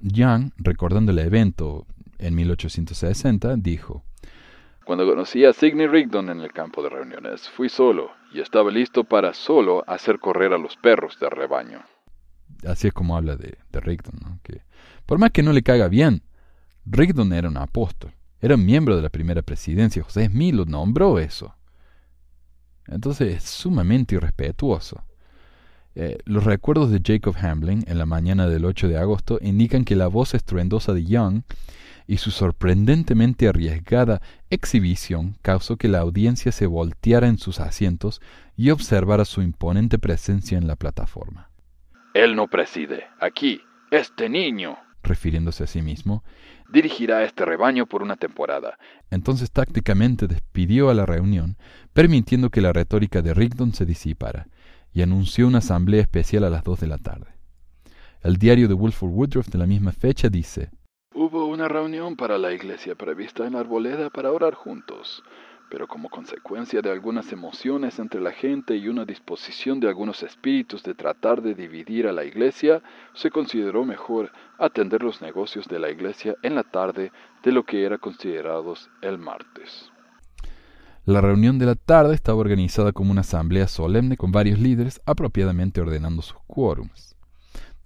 Young, 0.00 0.50
recordando 0.56 1.12
el 1.12 1.20
evento 1.20 1.86
en 2.18 2.34
1860, 2.34 3.56
dijo, 3.56 4.02
Cuando 4.84 5.06
conocí 5.06 5.44
a 5.44 5.52
Sidney 5.52 5.86
Rigdon 5.86 6.28
en 6.28 6.40
el 6.40 6.52
campo 6.52 6.82
de 6.82 6.90
reuniones, 6.90 7.48
fui 7.48 7.68
solo 7.68 8.10
y 8.34 8.40
estaba 8.40 8.70
listo 8.72 9.04
para 9.04 9.34
solo 9.34 9.84
hacer 9.86 10.18
correr 10.18 10.52
a 10.52 10.58
los 10.58 10.76
perros 10.76 11.18
del 11.20 11.30
rebaño. 11.30 11.84
Así 12.66 12.88
es 12.88 12.92
como 12.92 13.16
habla 13.16 13.36
de, 13.36 13.56
de 13.70 13.80
Rigdon, 13.80 14.18
¿no? 14.20 14.40
que 14.42 14.62
por 15.06 15.18
más 15.18 15.30
que 15.30 15.42
no 15.42 15.52
le 15.52 15.62
caiga 15.62 15.88
bien, 15.88 16.22
Rigdon 16.84 17.32
era 17.32 17.48
un 17.48 17.56
apóstol. 17.56 18.12
Era 18.42 18.56
miembro 18.56 18.96
de 18.96 19.02
la 19.02 19.08
primera 19.08 19.40
presidencia. 19.40 20.02
José 20.02 20.26
Smith 20.26 20.52
lo 20.52 20.64
nombró 20.64 21.20
eso. 21.20 21.54
Entonces 22.88 23.36
es 23.36 23.44
sumamente 23.44 24.16
irrespetuoso. 24.16 25.04
Eh, 25.94 26.18
los 26.24 26.42
recuerdos 26.42 26.90
de 26.90 27.00
Jacob 27.04 27.36
Hamblin 27.40 27.84
en 27.86 27.98
la 27.98 28.06
mañana 28.06 28.48
del 28.48 28.64
8 28.64 28.88
de 28.88 28.98
agosto 28.98 29.38
indican 29.40 29.84
que 29.84 29.94
la 29.94 30.08
voz 30.08 30.34
estruendosa 30.34 30.92
de 30.92 31.04
Young 31.04 31.42
y 32.08 32.16
su 32.16 32.32
sorprendentemente 32.32 33.46
arriesgada 33.46 34.20
exhibición 34.50 35.36
causó 35.42 35.76
que 35.76 35.86
la 35.86 36.00
audiencia 36.00 36.50
se 36.50 36.66
volteara 36.66 37.28
en 37.28 37.38
sus 37.38 37.60
asientos 37.60 38.20
y 38.56 38.70
observara 38.70 39.24
su 39.24 39.42
imponente 39.42 40.00
presencia 40.00 40.58
en 40.58 40.66
la 40.66 40.74
plataforma. 40.74 41.50
Él 42.12 42.34
no 42.34 42.48
preside. 42.48 43.04
Aquí, 43.20 43.60
este 43.92 44.28
niño, 44.28 44.78
refiriéndose 45.02 45.64
a 45.64 45.66
sí 45.68 45.80
mismo, 45.80 46.24
dirigirá 46.72 47.22
este 47.24 47.44
rebaño 47.44 47.86
por 47.86 48.02
una 48.02 48.16
temporada. 48.16 48.78
Entonces 49.10 49.50
tácticamente 49.50 50.26
despidió 50.26 50.90
a 50.90 50.94
la 50.94 51.06
reunión, 51.06 51.56
permitiendo 51.92 52.50
que 52.50 52.60
la 52.60 52.72
retórica 52.72 53.22
de 53.22 53.34
Rigdon 53.34 53.74
se 53.74 53.84
disipara, 53.84 54.48
y 54.92 55.02
anunció 55.02 55.46
una 55.46 55.58
asamblea 55.58 56.00
especial 56.00 56.44
a 56.44 56.50
las 56.50 56.64
dos 56.64 56.80
de 56.80 56.86
la 56.86 56.98
tarde. 56.98 57.26
El 58.22 58.36
diario 58.36 58.68
de 58.68 58.74
Wilford 58.74 59.10
Woodruff 59.10 59.48
de 59.48 59.58
la 59.58 59.66
misma 59.66 59.92
fecha 59.92 60.28
dice, 60.28 60.70
Hubo 61.14 61.46
una 61.46 61.68
reunión 61.68 62.16
para 62.16 62.38
la 62.38 62.52
iglesia 62.52 62.94
prevista 62.94 63.46
en 63.46 63.54
Arboleda 63.54 64.08
para 64.10 64.32
orar 64.32 64.54
juntos 64.54 65.22
pero 65.72 65.88
como 65.88 66.10
consecuencia 66.10 66.82
de 66.82 66.90
algunas 66.90 67.32
emociones 67.32 67.98
entre 67.98 68.20
la 68.20 68.32
gente 68.32 68.76
y 68.76 68.88
una 68.88 69.06
disposición 69.06 69.80
de 69.80 69.88
algunos 69.88 70.22
espíritus 70.22 70.82
de 70.82 70.92
tratar 70.92 71.40
de 71.40 71.54
dividir 71.54 72.06
a 72.06 72.12
la 72.12 72.26
iglesia, 72.26 72.82
se 73.14 73.30
consideró 73.30 73.86
mejor 73.86 74.32
atender 74.58 75.02
los 75.02 75.22
negocios 75.22 75.66
de 75.68 75.78
la 75.78 75.88
iglesia 75.88 76.34
en 76.42 76.56
la 76.56 76.62
tarde 76.62 77.10
de 77.42 77.52
lo 77.52 77.64
que 77.64 77.86
era 77.86 77.96
considerados 77.96 78.90
el 79.00 79.16
martes. 79.16 79.90
La 81.06 81.22
reunión 81.22 81.58
de 81.58 81.64
la 81.64 81.74
tarde 81.74 82.14
estaba 82.14 82.38
organizada 82.38 82.92
como 82.92 83.10
una 83.10 83.22
asamblea 83.22 83.66
solemne 83.66 84.18
con 84.18 84.30
varios 84.30 84.58
líderes 84.58 85.00
apropiadamente 85.06 85.80
ordenando 85.80 86.20
sus 86.20 86.36
quórums. 86.46 87.16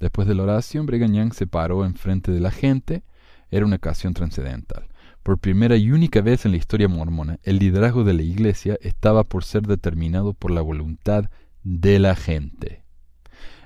Después 0.00 0.26
de 0.26 0.34
la 0.34 0.42
oración, 0.42 0.86
Brigham 0.86 1.30
se 1.30 1.46
paró 1.46 1.84
enfrente 1.84 2.32
de 2.32 2.40
la 2.40 2.50
gente. 2.50 3.04
Era 3.48 3.64
una 3.64 3.76
ocasión 3.76 4.12
trascendental. 4.12 4.88
Por 5.26 5.38
primera 5.38 5.76
y 5.76 5.90
única 5.90 6.20
vez 6.20 6.44
en 6.44 6.52
la 6.52 6.56
historia 6.56 6.86
mormona, 6.86 7.40
el 7.42 7.58
liderazgo 7.58 8.04
de 8.04 8.14
la 8.14 8.22
Iglesia 8.22 8.78
estaba 8.80 9.24
por 9.24 9.42
ser 9.42 9.62
determinado 9.66 10.34
por 10.34 10.52
la 10.52 10.60
voluntad 10.60 11.24
de 11.64 11.98
la 11.98 12.14
gente. 12.14 12.84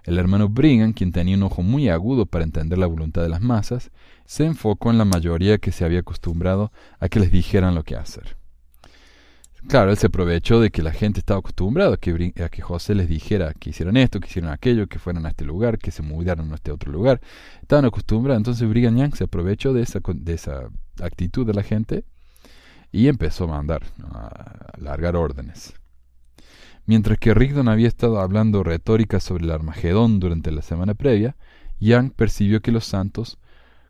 El 0.05 0.17
hermano 0.17 0.49
Brigham, 0.49 0.95
quien 0.95 1.13
tenía 1.13 1.37
un 1.37 1.43
ojo 1.43 1.63
muy 1.63 1.91
agudo 1.91 2.25
para 2.25 2.45
entender 2.45 2.79
la 2.79 2.87
voluntad 2.87 3.21
de 3.21 3.29
las 3.29 3.43
masas, 3.43 3.91
se 4.25 4.47
enfocó 4.47 4.91
en 4.91 4.97
la 4.97 5.05
mayoría 5.05 5.59
que 5.59 5.71
se 5.71 5.85
había 5.85 6.01
acostumbrado 6.01 6.73
a 6.99 7.11
que 7.11 7.21
les 7.21 7.31
dijeran 7.31 7.75
lo 7.75 7.85
que 7.85 7.95
hacer. 7.95 8.40
Claro, 9.69 9.91
él 9.91 9.97
se 9.99 10.07
aprovechó 10.07 10.59
de 10.59 10.71
que 10.71 10.83
la 10.83 10.93
gente 10.93 11.21
estaba 11.21 11.41
acostumbrada 11.41 11.95
a 11.95 11.97
que, 11.99 12.63
José 12.63 12.95
les 12.95 13.09
dijera 13.09 13.53
que 13.53 13.71
hicieran 13.71 13.97
esto, 13.97 14.19
que 14.19 14.29
hicieran 14.29 14.53
aquello, 14.53 14.87
que 14.87 14.99
fueran 14.99 15.27
a 15.27 15.29
este 15.29 15.45
lugar, 15.45 15.79
que 15.79 15.91
se 15.91 16.03
mudaran 16.03 16.51
a 16.51 16.55
este 16.55 16.73
otro 16.73 16.91
lugar. 16.91 17.21
Estaban 17.61 17.85
acostumbrados, 17.85 18.39
entonces 18.41 18.69
Brigham 18.69 18.97
Young 18.97 19.15
se 19.15 19.25
aprovechó 19.25 19.73
de 19.73 19.83
esa, 19.83 20.01
de 20.15 20.35
esa 20.35 20.71
actitud 21.01 21.47
de 21.47 21.55
la 21.55 21.63
gente 21.63 22.05
y 22.91 23.09
empezó 23.09 23.45
a 23.45 23.49
mandar, 23.49 23.83
a 24.13 24.73
largar 24.79 25.15
órdenes. 25.15 25.75
Mientras 26.87 27.19
que 27.19 27.35
Rigdon 27.35 27.69
había 27.69 27.89
estado 27.89 28.19
hablando 28.19 28.65
retórica 28.65 29.21
sobre 29.21 29.45
el 29.45 29.51
Armagedón 29.51 30.21
durante 30.21 30.51
la 30.51 30.63
semana 30.63 30.95
previa, 30.95 31.37
Young 31.79 32.13
percibió 32.13 32.61
que 32.63 32.73
los 32.73 32.87
santos, 32.87 33.39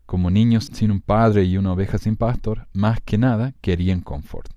como 0.05 0.29
niños 0.29 0.69
sin 0.73 0.91
un 0.91 1.01
padre 1.01 1.45
y 1.45 1.57
una 1.57 1.71
oveja 1.71 1.97
sin 1.97 2.17
pastor, 2.17 2.67
más 2.73 2.99
que 3.01 3.17
nada 3.17 3.53
querían 3.61 4.01
confort 4.01 4.51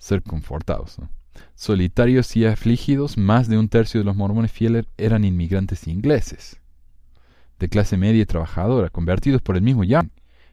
ser 0.00 0.22
confortados. 0.22 0.96
Solitarios 1.54 2.36
y 2.36 2.46
afligidos, 2.46 3.16
más 3.16 3.48
de 3.48 3.58
un 3.58 3.68
tercio 3.68 4.00
de 4.00 4.04
los 4.04 4.16
mormones 4.16 4.50
fieles 4.50 4.86
eran 4.96 5.24
inmigrantes 5.24 5.86
ingleses, 5.86 6.60
de 7.60 7.68
clase 7.68 7.96
media 7.96 8.22
y 8.22 8.26
trabajadora, 8.26 8.88
convertidos 8.88 9.42
por 9.42 9.56
el 9.56 9.62
mismo 9.62 9.84
Young 9.84 10.08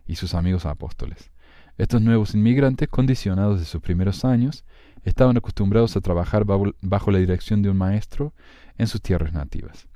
y 0.06 0.16
sus 0.16 0.36
amigos 0.36 0.66
apóstoles. 0.66 1.32
Estos 1.78 2.02
nuevos 2.02 2.36
inmigrantes, 2.36 2.90
condicionados 2.90 3.60
de 3.60 3.66
sus 3.66 3.82
primeros 3.82 4.26
años, 4.26 4.66
estaban 5.04 5.38
acostumbrados 5.38 5.96
a 5.96 6.02
trabajar 6.02 6.44
bajo 6.46 7.12
la 7.12 7.20
dirección 7.20 7.62
de 7.62 7.70
un 7.70 7.78
maestro 7.78 8.34
en 8.78 8.88
sus 8.88 9.02
tierras 9.02 9.32
nativas. 9.32 9.88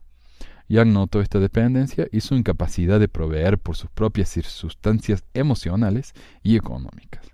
Young 0.69 0.93
notó 0.93 1.19
esta 1.19 1.39
dependencia 1.39 2.07
y 2.11 2.21
su 2.21 2.35
incapacidad 2.35 2.99
de 2.99 3.09
proveer 3.09 3.57
por 3.57 3.75
sus 3.75 3.89
propias 3.89 4.29
circunstancias 4.29 5.25
emocionales 5.33 6.13
y 6.43 6.55
económicas 6.55 7.31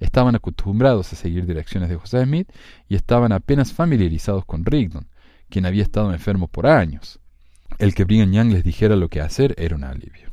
estaban 0.00 0.34
acostumbrados 0.34 1.12
a 1.12 1.16
seguir 1.16 1.46
direcciones 1.46 1.88
de 1.88 1.96
José 1.96 2.24
Smith 2.24 2.50
y 2.88 2.94
estaban 2.94 3.32
apenas 3.32 3.72
familiarizados 3.72 4.44
con 4.44 4.64
Rigdon, 4.64 5.08
quien 5.48 5.66
había 5.66 5.82
estado 5.82 6.12
enfermo 6.12 6.48
por 6.48 6.66
años. 6.66 7.20
El 7.78 7.94
que 7.94 8.04
Brigham 8.04 8.32
Young 8.32 8.52
les 8.52 8.64
dijera 8.64 8.96
lo 8.96 9.08
que 9.08 9.20
hacer 9.20 9.54
era 9.58 9.76
un 9.76 9.84
alivio. 9.84 10.30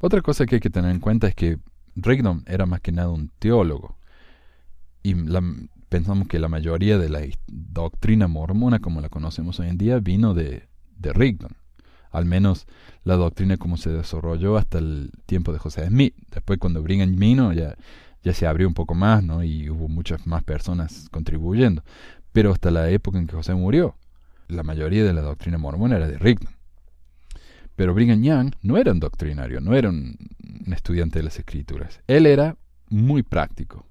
Otra 0.00 0.20
cosa 0.22 0.46
que 0.46 0.56
hay 0.56 0.60
que 0.60 0.70
tener 0.70 0.90
en 0.90 1.00
cuenta 1.00 1.26
es 1.26 1.34
que 1.34 1.58
Rigdon 1.96 2.44
era 2.46 2.66
más 2.66 2.80
que 2.80 2.92
nada 2.92 3.10
un 3.10 3.30
teólogo. 3.38 3.96
Y 5.02 5.14
pensamos 5.88 6.28
que 6.28 6.38
la 6.38 6.48
mayoría 6.48 6.98
de 6.98 7.08
la 7.08 7.20
doctrina 7.46 8.28
mormona, 8.28 8.78
como 8.78 9.00
la 9.00 9.08
conocemos 9.08 9.58
hoy 9.60 9.68
en 9.68 9.78
día, 9.78 9.98
vino 9.98 10.34
de, 10.34 10.68
de 10.96 11.12
Rigdon. 11.12 11.56
Al 12.10 12.24
menos 12.24 12.66
la 13.04 13.16
doctrina 13.16 13.56
como 13.56 13.76
se 13.76 13.90
desarrolló 13.90 14.56
hasta 14.56 14.78
el 14.78 15.10
tiempo 15.26 15.52
de 15.52 15.58
José 15.58 15.86
Smith. 15.86 16.14
Después 16.30 16.58
cuando 16.58 16.82
Brigham 16.82 17.16
vino 17.16 17.52
ya 17.52 17.76
ya 18.22 18.34
se 18.34 18.46
abrió 18.46 18.68
un 18.68 18.74
poco 18.74 18.94
más, 18.94 19.22
¿no? 19.22 19.42
Y 19.42 19.70
hubo 19.70 19.88
muchas 19.88 20.26
más 20.26 20.42
personas 20.42 21.08
contribuyendo. 21.10 21.82
Pero 22.32 22.52
hasta 22.52 22.70
la 22.70 22.90
época 22.90 23.18
en 23.18 23.26
que 23.26 23.36
José 23.36 23.54
murió, 23.54 23.96
la 24.48 24.62
mayoría 24.62 25.04
de 25.04 25.12
la 25.12 25.22
doctrina 25.22 25.58
mormona 25.58 25.96
era 25.96 26.08
de 26.08 26.18
Rigdon. 26.18 26.54
Pero 27.76 27.94
Brigham 27.94 28.22
Young 28.22 28.52
no 28.62 28.76
era 28.76 28.90
un 28.90 28.98
doctrinario, 28.98 29.60
no 29.60 29.74
era 29.74 29.88
un, 29.88 30.16
estudiante 30.72 31.20
de 31.20 31.22
las 31.22 31.38
escrituras. 31.38 32.00
Él 32.08 32.26
era 32.26 32.56
muy 32.88 33.22
práctico, 33.22 33.86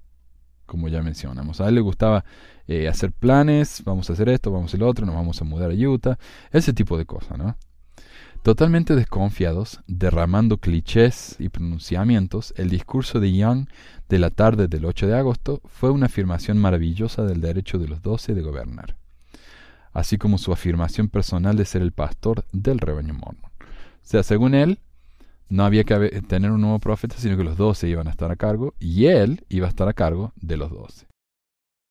como 0.66 0.90
ya 0.90 1.02
mencionamos. 1.02 1.62
A 1.62 1.70
él 1.70 1.76
le 1.76 1.82
gustaba 1.82 2.26
eh, 2.68 2.88
hacer 2.90 3.14
planes, 3.14 3.82
vamos 3.86 4.10
a 4.10 4.14
hacer 4.14 4.28
esto, 4.30 4.52
vamos 4.52 4.66
a 4.66 4.70
hacer 4.72 4.82
lo 4.82 4.88
otro, 4.88 5.06
nos 5.06 5.16
vamos 5.16 5.42
a 5.42 5.46
mudar 5.46 5.72
a 5.72 5.74
Utah, 5.74 6.20
ese 6.52 6.74
tipo 6.74 6.98
de 6.98 7.06
cosas, 7.06 7.38
¿no? 7.38 7.58
Totalmente 8.48 8.96
desconfiados, 8.96 9.82
derramando 9.88 10.60
clichés 10.60 11.36
y 11.38 11.50
pronunciamientos, 11.50 12.54
el 12.56 12.70
discurso 12.70 13.20
de 13.20 13.34
Young 13.34 13.68
de 14.08 14.20
la 14.20 14.30
tarde 14.30 14.70
del 14.70 14.86
8 14.86 15.06
de 15.06 15.18
agosto 15.18 15.60
fue 15.66 15.92
una 15.92 16.06
afirmación 16.06 16.58
maravillosa 16.58 17.26
del 17.26 17.42
derecho 17.42 17.78
de 17.78 17.90
los 17.90 18.02
doce 18.02 18.34
de 18.34 18.42
gobernar, 18.42 18.96
así 19.92 20.18
como 20.18 20.38
su 20.38 20.54
afirmación 20.54 21.10
personal 21.10 21.58
de 21.58 21.66
ser 21.66 21.82
el 21.82 21.92
pastor 21.92 22.46
del 22.54 22.80
rebaño 22.80 23.16
mormón. 23.16 23.52
O 23.60 23.66
sea, 24.04 24.24
según 24.24 24.56
él, 24.56 24.80
no 25.50 25.66
había 25.66 25.84
que 25.84 26.22
tener 26.22 26.52
un 26.52 26.62
nuevo 26.62 26.80
profeta, 26.80 27.18
sino 27.18 27.36
que 27.36 27.44
los 27.44 27.58
doce 27.58 27.90
iban 27.90 28.08
a 28.08 28.12
estar 28.12 28.32
a 28.32 28.38
cargo 28.38 28.76
y 28.80 29.08
él 29.08 29.44
iba 29.50 29.66
a 29.66 29.70
estar 29.70 29.90
a 29.90 29.94
cargo 29.94 30.32
de 30.38 30.56
los 30.56 30.72
doce. 30.72 31.06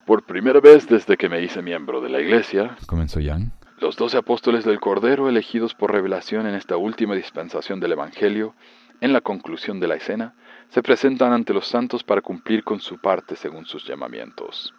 Por 0.06 0.24
primera 0.24 0.60
vez 0.60 0.88
desde 0.88 1.18
que 1.18 1.28
me 1.28 1.42
hice 1.42 1.60
miembro 1.60 2.00
de 2.00 2.08
la 2.08 2.18
iglesia, 2.18 2.78
comenzó 2.86 3.20
Young, 3.20 3.50
los 3.78 3.96
doce 3.96 4.16
apóstoles 4.16 4.64
del 4.64 4.80
Cordero 4.80 5.28
elegidos 5.28 5.74
por 5.74 5.92
revelación 5.92 6.46
en 6.46 6.54
esta 6.54 6.76
última 6.76 7.14
dispensación 7.14 7.80
del 7.80 7.92
Evangelio, 7.92 8.54
en 9.00 9.12
la 9.12 9.20
conclusión 9.20 9.80
de 9.80 9.88
la 9.88 9.96
escena, 9.96 10.34
se 10.70 10.82
presentan 10.82 11.32
ante 11.32 11.52
los 11.52 11.66
santos 11.66 12.02
para 12.02 12.22
cumplir 12.22 12.64
con 12.64 12.80
su 12.80 12.98
parte 12.98 13.36
según 13.36 13.66
sus 13.66 13.86
llamamientos. 13.86 14.72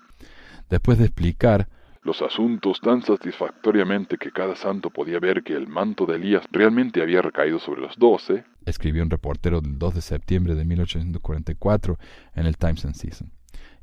Después 0.70 0.98
de 0.98 1.06
explicar 1.06 1.68
los 2.02 2.22
asuntos 2.22 2.80
tan 2.82 3.04
satisfactoriamente 3.04 4.18
que 4.18 4.32
cada 4.32 4.56
santo 4.56 4.90
podía 4.90 5.20
ver 5.20 5.44
que 5.44 5.54
el 5.54 5.68
manto 5.68 6.06
de 6.06 6.16
Elías 6.16 6.46
realmente 6.52 7.02
había 7.02 7.22
recaído 7.22 7.60
sobre 7.60 7.82
los 7.82 7.98
doce, 7.98 8.46
escribió 8.66 9.04
un 9.04 9.10
reportero 9.10 9.62
del 9.62 9.78
2 9.78 9.96
de 9.96 10.02
septiembre 10.02 10.56
de 10.56 10.66
1844 10.66 11.98
en 12.36 12.46
el 12.46 12.58
Times 12.58 12.86
and 12.86 12.96
Season. 12.96 13.32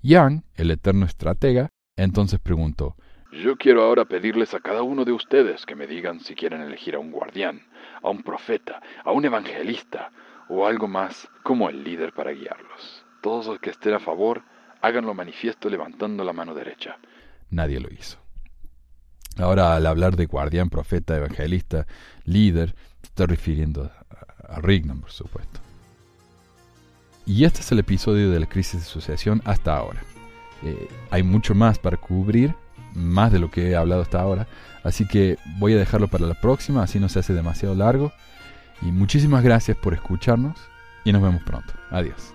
Young, 0.03 0.43
el 0.57 0.71
eterno 0.71 1.07
estratega, 1.07 1.71
entonces 1.97 2.41
preguntó, 2.41 2.97
yo 3.43 3.57
quiero 3.57 3.83
ahora 3.83 4.05
pedirles 4.05 4.55
a 4.55 4.61
cada 4.61 4.83
uno 4.83 5.05
de 5.05 5.13
ustedes 5.13 5.67
que 5.67 5.75
me 5.75 5.87
digan 5.87 6.21
si 6.21 6.35
quieren 6.35 6.63
elegir 6.63 6.95
a 6.95 6.99
un 6.99 7.11
guardián, 7.11 7.63
a 8.03 8.11
un 8.11 8.23
profeta, 8.23 8.81
a 9.05 9.13
un 9.13 9.25
evangelista 9.25 10.11
o 10.49 10.67
algo 10.67 10.89
más 10.89 11.29
como 11.43 11.69
el 11.69 11.83
líder 11.83 12.13
para 12.13 12.33
guiarlos. 12.33 13.05
Todos 13.23 13.47
los 13.47 13.59
que 13.59 13.71
estén 13.71 13.95
a 13.95 14.01
favor, 14.01 14.43
háganlo 14.83 15.15
manifiesto 15.15 15.69
levantando 15.69 16.25
la 16.25 16.33
mano 16.33 16.55
derecha. 16.55 16.99
Nadie 17.51 17.81
lo 17.81 17.89
hizo. 17.93 18.19
Ahora, 19.39 19.75
al 19.75 19.87
hablar 19.87 20.15
de 20.17 20.27
guardián, 20.27 20.71
profeta, 20.71 21.17
evangelista, 21.17 21.87
líder, 22.25 22.75
está 23.03 23.27
refiriendo 23.27 23.91
a, 24.49 24.61
Rignan, 24.61 25.01
por 25.01 25.11
supuesto. 25.11 25.61
Y 27.27 27.45
este 27.45 27.61
es 27.61 27.73
el 27.73 27.81
episodio 27.81 28.31
de 28.31 28.39
la 28.39 28.47
crisis 28.47 28.81
de 28.81 28.87
sucesión 28.87 29.43
hasta 29.45 29.77
ahora. 29.77 30.03
Eh, 30.63 30.89
hay 31.11 31.23
mucho 31.23 31.55
más 31.55 31.79
para 31.79 31.97
cubrir, 31.97 32.55
más 32.95 33.33
de 33.33 33.39
lo 33.39 33.51
que 33.51 33.71
he 33.71 33.77
hablado 33.77 34.03
hasta 34.03 34.21
ahora. 34.21 34.47
Así 34.83 35.07
que 35.07 35.39
voy 35.59 35.75
a 35.75 35.79
dejarlo 35.79 36.09
para 36.09 36.27
la 36.27 36.35
próxima, 36.35 36.83
así 36.83 37.01
no 37.01 37.09
se 37.09 37.19
hace 37.19 37.33
demasiado 37.33 37.75
largo. 37.75 38.13
Y 38.83 38.87
muchísimas 38.93 39.43
gracias 39.43 39.77
por 39.77 39.95
escucharnos 39.95 40.59
y 41.05 41.13
nos 41.13 41.23
vemos 41.23 41.43
pronto. 41.43 41.73
Adiós. 41.91 42.35